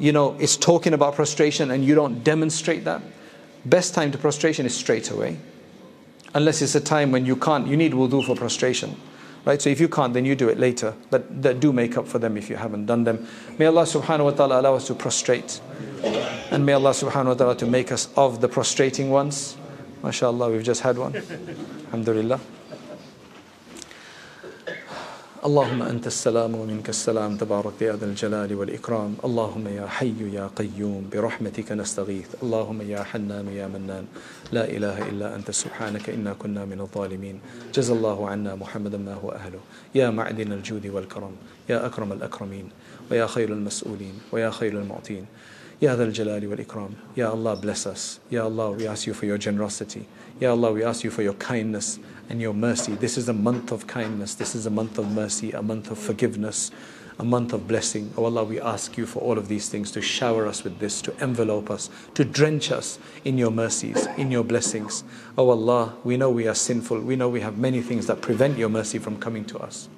you 0.00 0.10
know 0.10 0.34
is 0.40 0.56
talking 0.56 0.92
about 0.92 1.14
prostration 1.14 1.70
and 1.70 1.84
you 1.84 1.94
don't 1.94 2.24
demonstrate 2.24 2.82
that. 2.82 3.00
Best 3.64 3.94
time 3.94 4.10
to 4.10 4.18
prostration 4.18 4.66
is 4.66 4.74
straight 4.74 5.08
away. 5.12 5.38
Unless 6.34 6.62
it's 6.62 6.74
a 6.74 6.80
time 6.80 7.12
when 7.12 7.26
you 7.26 7.36
can't, 7.36 7.68
you 7.68 7.76
need 7.76 7.92
wudu 7.92 8.26
for 8.26 8.34
prostration. 8.34 8.96
Right? 9.44 9.60
So 9.60 9.70
if 9.70 9.80
you 9.80 9.88
can't, 9.88 10.12
then 10.12 10.24
you 10.24 10.34
do 10.36 10.48
it 10.48 10.58
later. 10.58 10.94
But 11.10 11.60
do 11.60 11.72
make 11.72 11.96
up 11.96 12.06
for 12.06 12.18
them 12.18 12.36
if 12.36 12.50
you 12.50 12.56
haven't 12.56 12.86
done 12.86 13.04
them. 13.04 13.26
May 13.58 13.66
Allah 13.66 13.84
subhanahu 13.84 14.24
wa 14.24 14.30
ta'ala 14.32 14.60
allow 14.60 14.74
us 14.74 14.86
to 14.88 14.94
prostrate. 14.94 15.60
And 16.50 16.66
may 16.66 16.74
Allah 16.74 16.90
subhanahu 16.90 17.26
wa 17.26 17.34
ta'ala 17.34 17.56
to 17.56 17.66
make 17.66 17.90
us 17.90 18.08
of 18.16 18.40
the 18.40 18.48
prostrating 18.48 19.10
ones. 19.10 19.56
MashaAllah, 20.02 20.52
we've 20.52 20.62
just 20.62 20.82
had 20.82 20.98
one. 20.98 21.14
Alhamdulillah. 21.86 22.40
اللهم 25.44 25.82
أنت 25.82 26.06
السلام 26.06 26.54
ومنك 26.54 26.88
السلام 26.88 27.36
تبارك 27.36 27.82
يا 27.82 27.96
ذا 27.96 28.06
الجلال 28.06 28.54
والإكرام 28.54 29.14
اللهم 29.24 29.68
يا 29.68 29.86
حي 29.86 30.14
يا 30.32 30.50
قيوم 30.56 31.08
برحمتك 31.12 31.72
نستغيث 31.72 32.28
اللهم 32.42 32.82
يا 32.82 33.02
حنان 33.02 33.48
يا 33.48 33.66
منان 33.68 34.04
لا 34.52 34.64
إله 34.68 35.08
إلا 35.08 35.34
أنت 35.34 35.50
سبحانك 35.50 36.10
إنا 36.10 36.32
كنا 36.32 36.64
من 36.64 36.80
الظالمين 36.80 37.40
جزا 37.74 37.94
الله 37.94 38.28
عنا 38.28 38.54
محمدا 38.54 38.98
ما 38.98 39.14
هو 39.14 39.30
أهله 39.30 39.60
يا 39.94 40.10
معدن 40.10 40.52
الجود 40.52 40.86
والكرم 40.86 41.32
يا 41.68 41.86
أكرم 41.86 42.12
الأكرمين 42.12 42.68
ويا 43.10 43.26
خير 43.26 43.52
المسؤولين 43.52 44.14
ويا 44.32 44.50
خير 44.50 44.72
المعطين 44.72 45.26
Dhal 45.80 46.12
Jalali 46.12 46.46
wal 46.46 46.58
Ikram. 46.58 46.92
Ya 47.16 47.30
Allah, 47.30 47.56
bless 47.56 47.86
us. 47.86 48.20
Ya 48.28 48.44
Allah, 48.44 48.72
we 48.72 48.86
ask 48.86 49.06
you 49.06 49.14
for 49.14 49.24
your 49.24 49.38
generosity. 49.38 50.04
Ya 50.40 50.52
Allah, 50.52 50.72
we 50.72 50.82
ask 50.82 51.04
you 51.04 51.10
for 51.10 51.20
your 51.20 51.34
kindness 51.34 51.98
and 52.30 52.40
your 52.40 52.54
mercy. 52.54 52.94
This 52.94 53.18
is 53.18 53.28
a 53.28 53.34
month 53.34 53.70
of 53.72 53.86
kindness. 53.86 54.34
This 54.34 54.54
is 54.54 54.64
a 54.64 54.70
month 54.70 54.96
of 54.96 55.12
mercy, 55.12 55.52
a 55.52 55.60
month 55.60 55.90
of 55.90 55.98
forgiveness, 55.98 56.70
a 57.18 57.24
month 57.24 57.52
of 57.52 57.68
blessing. 57.68 58.10
Oh 58.16 58.24
Allah, 58.24 58.44
we 58.44 58.58
ask 58.58 58.96
you 58.96 59.04
for 59.04 59.20
all 59.20 59.36
of 59.36 59.48
these 59.48 59.68
things 59.68 59.90
to 59.90 60.00
shower 60.00 60.46
us 60.46 60.64
with 60.64 60.78
this, 60.78 61.02
to 61.02 61.14
envelope 61.20 61.70
us, 61.70 61.90
to 62.14 62.24
drench 62.24 62.72
us 62.72 62.98
in 63.22 63.36
your 63.36 63.50
mercies, 63.50 64.06
in 64.16 64.30
your 64.30 64.42
blessings. 64.42 65.04
Oh 65.36 65.50
Allah, 65.50 65.94
we 66.04 66.16
know 66.16 66.30
we 66.30 66.48
are 66.48 66.54
sinful. 66.54 67.00
We 67.00 67.16
know 67.16 67.28
we 67.28 67.42
have 67.42 67.58
many 67.58 67.82
things 67.82 68.06
that 68.06 68.22
prevent 68.22 68.56
your 68.56 68.70
mercy 68.70 68.98
from 68.98 69.18
coming 69.18 69.44
to 69.44 69.58
us. 69.58 69.90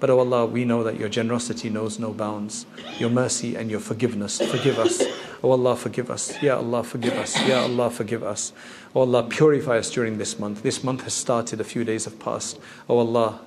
But 0.00 0.08
oh 0.08 0.18
Allah, 0.20 0.46
we 0.46 0.64
know 0.64 0.82
that 0.82 0.98
your 0.98 1.10
generosity 1.10 1.68
knows 1.68 1.98
no 1.98 2.14
bounds. 2.14 2.64
Your 2.98 3.10
mercy 3.10 3.54
and 3.54 3.70
your 3.70 3.80
forgiveness. 3.80 4.40
Forgive 4.40 4.78
us. 4.78 5.02
Oh 5.44 5.50
Allah, 5.50 5.76
forgive 5.76 6.10
us. 6.10 6.42
Ya 6.42 6.56
Allah, 6.56 6.82
forgive 6.82 7.12
us. 7.12 7.38
Ya 7.46 7.64
Allah, 7.64 7.90
forgive 7.90 8.22
us. 8.22 8.54
Oh 8.94 9.00
Allah, 9.00 9.24
purify 9.24 9.76
us 9.76 9.90
during 9.90 10.16
this 10.16 10.38
month. 10.38 10.62
This 10.62 10.82
month 10.82 11.02
has 11.02 11.12
started, 11.12 11.60
a 11.60 11.64
few 11.64 11.84
days 11.84 12.06
have 12.06 12.18
passed. 12.18 12.58
Oh 12.88 12.96
Allah, 12.96 13.40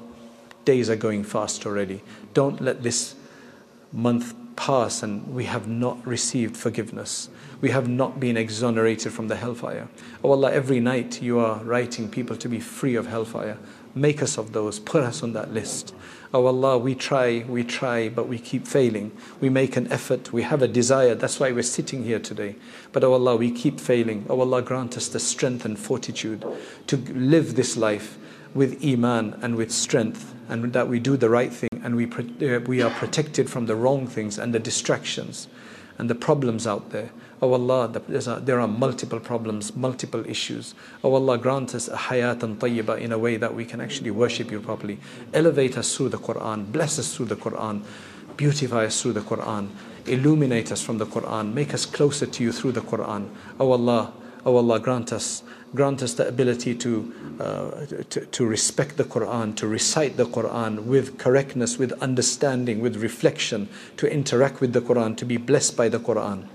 days 0.64 0.92
are 0.92 0.96
going 0.96 1.24
fast 1.24 1.66
already. 1.66 2.04
Don't 2.36 2.62
let 2.62 2.84
this 2.84 3.16
month 3.92 4.36
pass 4.56 5.02
and 5.02 5.34
we 5.34 5.46
have 5.46 5.68
not 5.68 6.06
received 6.06 6.56
forgiveness. 6.56 7.30
We 7.62 7.72
have 7.72 7.90
not 7.90 8.20
been 8.20 8.38
exonerated 8.38 9.12
from 9.12 9.28
the 9.28 9.36
hellfire. 9.36 9.88
Oh 10.24 10.34
Allah, 10.34 10.52
every 10.52 10.80
night 10.80 11.24
you 11.24 11.40
are 11.40 11.64
writing 11.64 12.10
people 12.10 12.36
to 12.36 12.48
be 12.48 12.60
free 12.60 12.94
of 12.94 13.08
hellfire. 13.08 13.58
Make 13.96 14.22
us 14.22 14.38
of 14.38 14.54
those. 14.54 14.78
Put 14.80 15.02
us 15.02 15.24
on 15.24 15.34
that 15.34 15.52
list. 15.52 15.96
Oh 16.34 16.46
Allah, 16.46 16.78
we 16.78 16.94
try, 16.94 17.46
we 17.48 17.64
try, 17.64 18.10
but 18.10 18.28
we 18.28 18.38
keep 18.38 18.68
failing. 18.68 19.12
We 19.40 19.50
make 19.50 19.78
an 19.78 19.92
effort, 19.92 20.34
we 20.34 20.44
have 20.44 20.62
a 20.62 20.68
desire. 20.68 21.16
That's 21.16 21.40
why 21.40 21.52
we're 21.52 21.64
sitting 21.64 22.04
here 22.04 22.20
today. 22.20 22.56
But 22.92 23.04
oh 23.04 23.14
Allah, 23.14 23.38
we 23.38 23.50
keep 23.52 23.80
failing. 23.80 24.26
Oh 24.30 24.42
Allah, 24.42 24.62
grant 24.62 24.98
us 24.98 25.08
the 25.08 25.20
strength 25.20 25.64
and 25.64 25.80
fortitude 25.80 26.46
to 26.88 26.98
live 26.98 27.56
this 27.56 27.78
life 27.78 28.18
with 28.54 28.84
iman 28.84 29.40
and 29.42 29.56
with 29.56 29.72
strength, 29.72 30.34
and 30.50 30.74
that 30.74 30.88
we 30.88 31.00
do 31.00 31.16
the 31.16 31.30
right 31.30 31.54
thing 31.54 31.70
and 31.84 31.96
we, 31.96 32.06
uh, 32.06 32.60
we 32.62 32.82
are 32.82 32.90
protected 32.90 33.50
from 33.50 33.66
the 33.66 33.76
wrong 33.76 34.08
things 34.08 34.38
and 34.38 34.54
the 34.54 34.60
distractions 34.60 35.48
and 35.98 36.10
the 36.10 36.16
problems 36.16 36.68
out 36.68 36.90
there. 36.90 37.12
Oh 37.40 37.54
Allah, 37.54 37.88
there 37.88 38.60
are 38.60 38.68
multiple 38.68 39.20
problems, 39.20 39.76
multiple 39.76 40.26
issues. 40.26 40.74
Oh 41.04 41.14
Allah, 41.14 41.38
grant 41.38 41.76
us 41.76 41.88
a 41.88 41.96
hayat 41.96 42.42
and 42.42 42.60
tayyiba 42.60 43.00
in 43.00 43.12
a 43.12 43.18
way 43.18 43.38
that 43.38 43.54
we 43.54 43.64
can 43.64 43.80
actually 43.80 44.10
worship 44.10 44.50
you 44.50 44.60
properly. 44.60 44.98
Elevate 45.34 45.78
us 45.78 45.96
through 45.96 46.10
the 46.10 46.18
Quran, 46.18 46.72
bless 46.72 46.98
us 46.98 47.16
through 47.16 47.28
the 47.28 47.36
Quran, 47.36 47.84
beautify 48.38 48.86
us 48.86 49.00
through 49.00 49.14
the 49.14 49.22
Quran, 49.22 49.70
illuminate 50.08 50.72
us 50.72 50.82
from 50.82 50.98
the 50.98 51.06
Quran, 51.06 51.54
make 51.54 51.76
us 51.76 51.86
closer 51.86 52.26
to 52.26 52.44
you 52.44 52.52
through 52.52 52.72
the 52.72 52.82
Quran. 52.82 53.30
Oh 53.60 53.72
Allah, 53.72 54.14
oh 54.44 54.56
Allah, 54.56 54.80
grant 54.80 55.14
us 55.14 55.44
grant 55.76 56.02
us 56.02 56.14
the 56.14 56.28
ability 56.28 56.74
to, 56.74 57.14
uh, 57.40 57.86
to, 58.10 58.26
to, 58.26 58.46
respect 58.46 58.96
the 58.96 59.04
Quran, 59.04 59.54
to 59.58 59.68
recite 59.68 60.16
the 60.16 60.26
Quran 60.26 60.86
with 60.86 61.18
correctness, 61.18 61.78
with 61.78 61.92
understanding, 62.02 62.80
with 62.80 62.96
reflection, 62.96 63.68
to 63.98 64.12
interact 64.12 64.62
with 64.62 64.72
the 64.72 64.82
Quran, 64.82 65.16
to 65.18 65.26
be 65.26 65.38
blessed 65.38 65.76
by 65.76 65.90
the 65.90 66.00
Quran. 66.00 66.48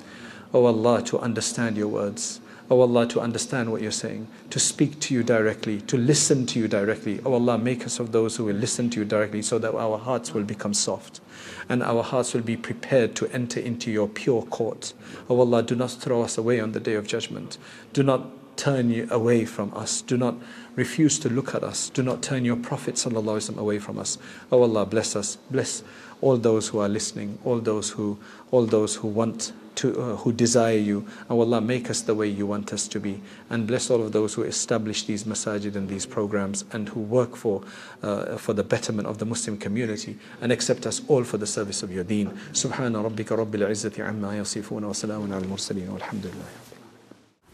Oh 0.54 0.66
Allah, 0.66 1.02
to 1.04 1.18
understand 1.18 1.76
your 1.76 1.88
words. 1.88 2.40
Oh 2.70 2.80
Allah, 2.80 3.06
to 3.08 3.20
understand 3.20 3.70
what 3.70 3.82
you're 3.82 3.90
saying, 3.90 4.28
to 4.50 4.58
speak 4.58 4.98
to 5.00 5.14
you 5.14 5.22
directly, 5.22 5.80
to 5.82 5.96
listen 5.96 6.46
to 6.46 6.58
you 6.58 6.68
directly. 6.68 7.20
Oh 7.24 7.34
Allah, 7.34 7.58
make 7.58 7.84
us 7.84 7.98
of 7.98 8.12
those 8.12 8.36
who 8.36 8.44
will 8.44 8.56
listen 8.56 8.88
to 8.90 9.00
you 9.00 9.04
directly 9.04 9.42
so 9.42 9.58
that 9.58 9.74
our 9.74 9.98
hearts 9.98 10.32
will 10.32 10.44
become 10.44 10.72
soft 10.72 11.20
and 11.68 11.82
our 11.82 12.02
hearts 12.02 12.34
will 12.34 12.42
be 12.42 12.56
prepared 12.56 13.14
to 13.16 13.30
enter 13.32 13.60
into 13.60 13.90
your 13.90 14.08
pure 14.08 14.42
court. 14.42 14.92
Oh 15.28 15.38
Allah, 15.40 15.62
do 15.62 15.74
not 15.74 15.90
throw 15.90 16.22
us 16.22 16.38
away 16.38 16.60
on 16.60 16.72
the 16.72 16.80
day 16.80 16.94
of 16.94 17.06
judgment. 17.06 17.58
Do 17.92 18.02
not 18.02 18.56
turn 18.56 18.90
you 18.90 19.08
away 19.10 19.44
from 19.44 19.72
us. 19.74 20.02
Do 20.02 20.16
not 20.16 20.36
refuse 20.76 21.18
to 21.20 21.28
look 21.28 21.54
at 21.54 21.62
us. 21.62 21.90
Do 21.90 22.02
not 22.02 22.22
turn 22.22 22.44
your 22.44 22.56
Prophet 22.56 22.94
ﷺ 22.94 23.56
away 23.56 23.78
from 23.78 23.98
us. 23.98 24.18
Oh 24.50 24.62
Allah, 24.62 24.86
bless 24.86 25.16
us. 25.16 25.36
Bless 25.50 25.82
all 26.20 26.36
those 26.36 26.68
who 26.68 26.78
are 26.78 26.88
listening, 26.88 27.38
all 27.44 27.58
those 27.58 27.90
who, 27.90 28.18
all 28.50 28.66
those 28.66 28.96
who 28.96 29.08
want 29.08 29.52
to, 29.76 30.00
uh, 30.00 30.16
who 30.16 30.32
desire 30.32 30.76
you. 30.76 31.06
Oh 31.30 31.40
Allah, 31.40 31.60
make 31.60 31.90
us 31.90 32.02
the 32.02 32.14
way 32.14 32.26
you 32.28 32.46
want 32.46 32.72
us 32.72 32.88
to 32.88 33.00
be. 33.00 33.20
And 33.50 33.66
bless 33.66 33.90
all 33.90 34.02
of 34.02 34.12
those 34.12 34.34
who 34.34 34.42
establish 34.42 35.04
these 35.04 35.24
masajid 35.24 35.76
and 35.76 35.88
these 35.88 36.06
programs 36.06 36.64
and 36.72 36.88
who 36.88 37.00
work 37.00 37.36
for, 37.36 37.62
uh, 38.02 38.36
for 38.36 38.52
the 38.52 38.64
betterment 38.64 39.08
of 39.08 39.18
the 39.18 39.24
Muslim 39.24 39.56
community. 39.56 40.18
And 40.40 40.52
accept 40.52 40.86
us 40.86 41.02
all 41.08 41.24
for 41.24 41.38
the 41.38 41.46
service 41.46 41.82
of 41.82 41.92
your 41.92 42.04
deen. 42.04 42.30
Subhana 42.52 43.02
rabbika 43.08 43.36
rabbil 43.36 43.68
izzati 43.70 44.06
amma 44.06 44.28
yasifuna 44.28 44.82
wa 44.82 44.92
salamun 44.92 45.32
al 45.32 45.42
mursaleen 45.42 45.88
walhamdulillah. 45.88 46.46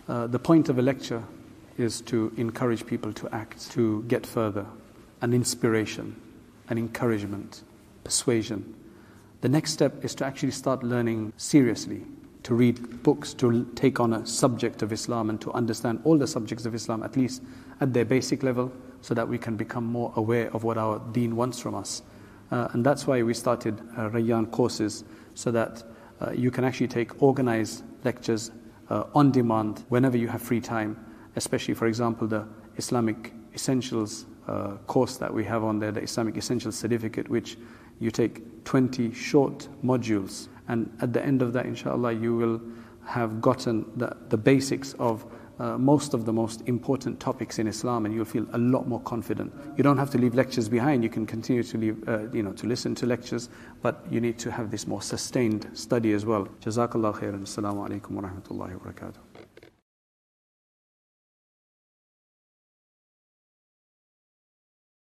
Uh, 0.08 0.26
the 0.26 0.38
point 0.38 0.68
of 0.68 0.78
a 0.78 0.82
lecture 0.82 1.22
is 1.76 2.00
to 2.00 2.32
encourage 2.36 2.86
people 2.86 3.12
to 3.12 3.28
act, 3.32 3.70
to 3.70 4.02
get 4.08 4.26
further, 4.26 4.66
an 5.20 5.32
inspiration, 5.32 6.16
an 6.68 6.78
encouragement, 6.78 7.62
persuasion. 8.04 8.74
The 9.40 9.48
next 9.48 9.72
step 9.72 10.04
is 10.04 10.16
to 10.16 10.24
actually 10.24 10.50
start 10.50 10.82
learning 10.82 11.32
seriously, 11.36 12.04
to 12.42 12.54
read 12.54 13.04
books, 13.04 13.34
to 13.34 13.64
take 13.76 14.00
on 14.00 14.12
a 14.12 14.26
subject 14.26 14.82
of 14.82 14.92
Islam 14.92 15.30
and 15.30 15.40
to 15.40 15.52
understand 15.52 16.00
all 16.02 16.18
the 16.18 16.26
subjects 16.26 16.66
of 16.66 16.74
Islam, 16.74 17.04
at 17.04 17.16
least 17.16 17.42
at 17.80 17.92
their 17.92 18.04
basic 18.04 18.42
level, 18.42 18.72
so 19.00 19.14
that 19.14 19.28
we 19.28 19.38
can 19.38 19.56
become 19.56 19.84
more 19.84 20.12
aware 20.16 20.52
of 20.52 20.64
what 20.64 20.76
our 20.76 20.98
deen 21.12 21.36
wants 21.36 21.60
from 21.60 21.76
us. 21.76 22.02
Uh, 22.50 22.66
and 22.72 22.84
that's 22.84 23.06
why 23.06 23.22
we 23.22 23.32
started 23.32 23.80
uh, 23.96 24.08
Rayyan 24.10 24.50
courses, 24.50 25.04
so 25.34 25.52
that 25.52 25.84
uh, 26.20 26.32
you 26.32 26.50
can 26.50 26.64
actually 26.64 26.88
take 26.88 27.22
organized 27.22 27.84
lectures 28.02 28.50
uh, 28.90 29.04
on 29.14 29.30
demand 29.30 29.84
whenever 29.88 30.16
you 30.16 30.26
have 30.26 30.42
free 30.42 30.60
time, 30.60 30.96
especially, 31.36 31.74
for 31.74 31.86
example, 31.86 32.26
the 32.26 32.44
Islamic 32.76 33.32
Essentials 33.54 34.26
uh, 34.48 34.76
course 34.86 35.16
that 35.18 35.32
we 35.32 35.44
have 35.44 35.62
on 35.62 35.78
there, 35.78 35.92
the 35.92 36.02
Islamic 36.02 36.36
Essentials 36.36 36.76
Certificate, 36.76 37.28
which 37.28 37.56
you 38.00 38.10
take 38.10 38.64
20 38.64 39.12
short 39.12 39.68
modules. 39.84 40.48
And 40.68 40.90
at 41.00 41.12
the 41.12 41.24
end 41.24 41.42
of 41.42 41.52
that, 41.54 41.66
inshallah, 41.66 42.12
you 42.12 42.36
will 42.36 42.60
have 43.06 43.40
gotten 43.40 43.86
the, 43.96 44.16
the 44.28 44.36
basics 44.36 44.92
of 44.94 45.24
uh, 45.58 45.76
most 45.76 46.14
of 46.14 46.24
the 46.24 46.32
most 46.32 46.62
important 46.66 47.18
topics 47.18 47.58
in 47.58 47.66
Islam, 47.66 48.06
and 48.06 48.14
you'll 48.14 48.24
feel 48.24 48.46
a 48.52 48.58
lot 48.58 48.86
more 48.86 49.00
confident. 49.00 49.52
You 49.76 49.82
don't 49.82 49.98
have 49.98 50.10
to 50.10 50.18
leave 50.18 50.34
lectures 50.34 50.68
behind. 50.68 51.02
You 51.02 51.10
can 51.10 51.26
continue 51.26 51.62
to 51.64 51.78
leave, 51.78 52.08
uh, 52.08 52.30
you 52.30 52.42
know, 52.42 52.52
to 52.52 52.66
listen 52.66 52.94
to 52.96 53.06
lectures, 53.06 53.48
but 53.82 54.04
you 54.10 54.20
need 54.20 54.38
to 54.40 54.52
have 54.52 54.70
this 54.70 54.86
more 54.86 55.02
sustained 55.02 55.68
study 55.72 56.12
as 56.12 56.24
well. 56.24 56.46
Jazakallah 56.60 57.18
khairan. 57.18 57.42
Assalamu 57.42 57.88
alaikum 57.88 58.10
wa 58.10 58.22
rahmatullahi 58.22 58.80
wa 58.80 58.92
barakatuh. 58.92 59.27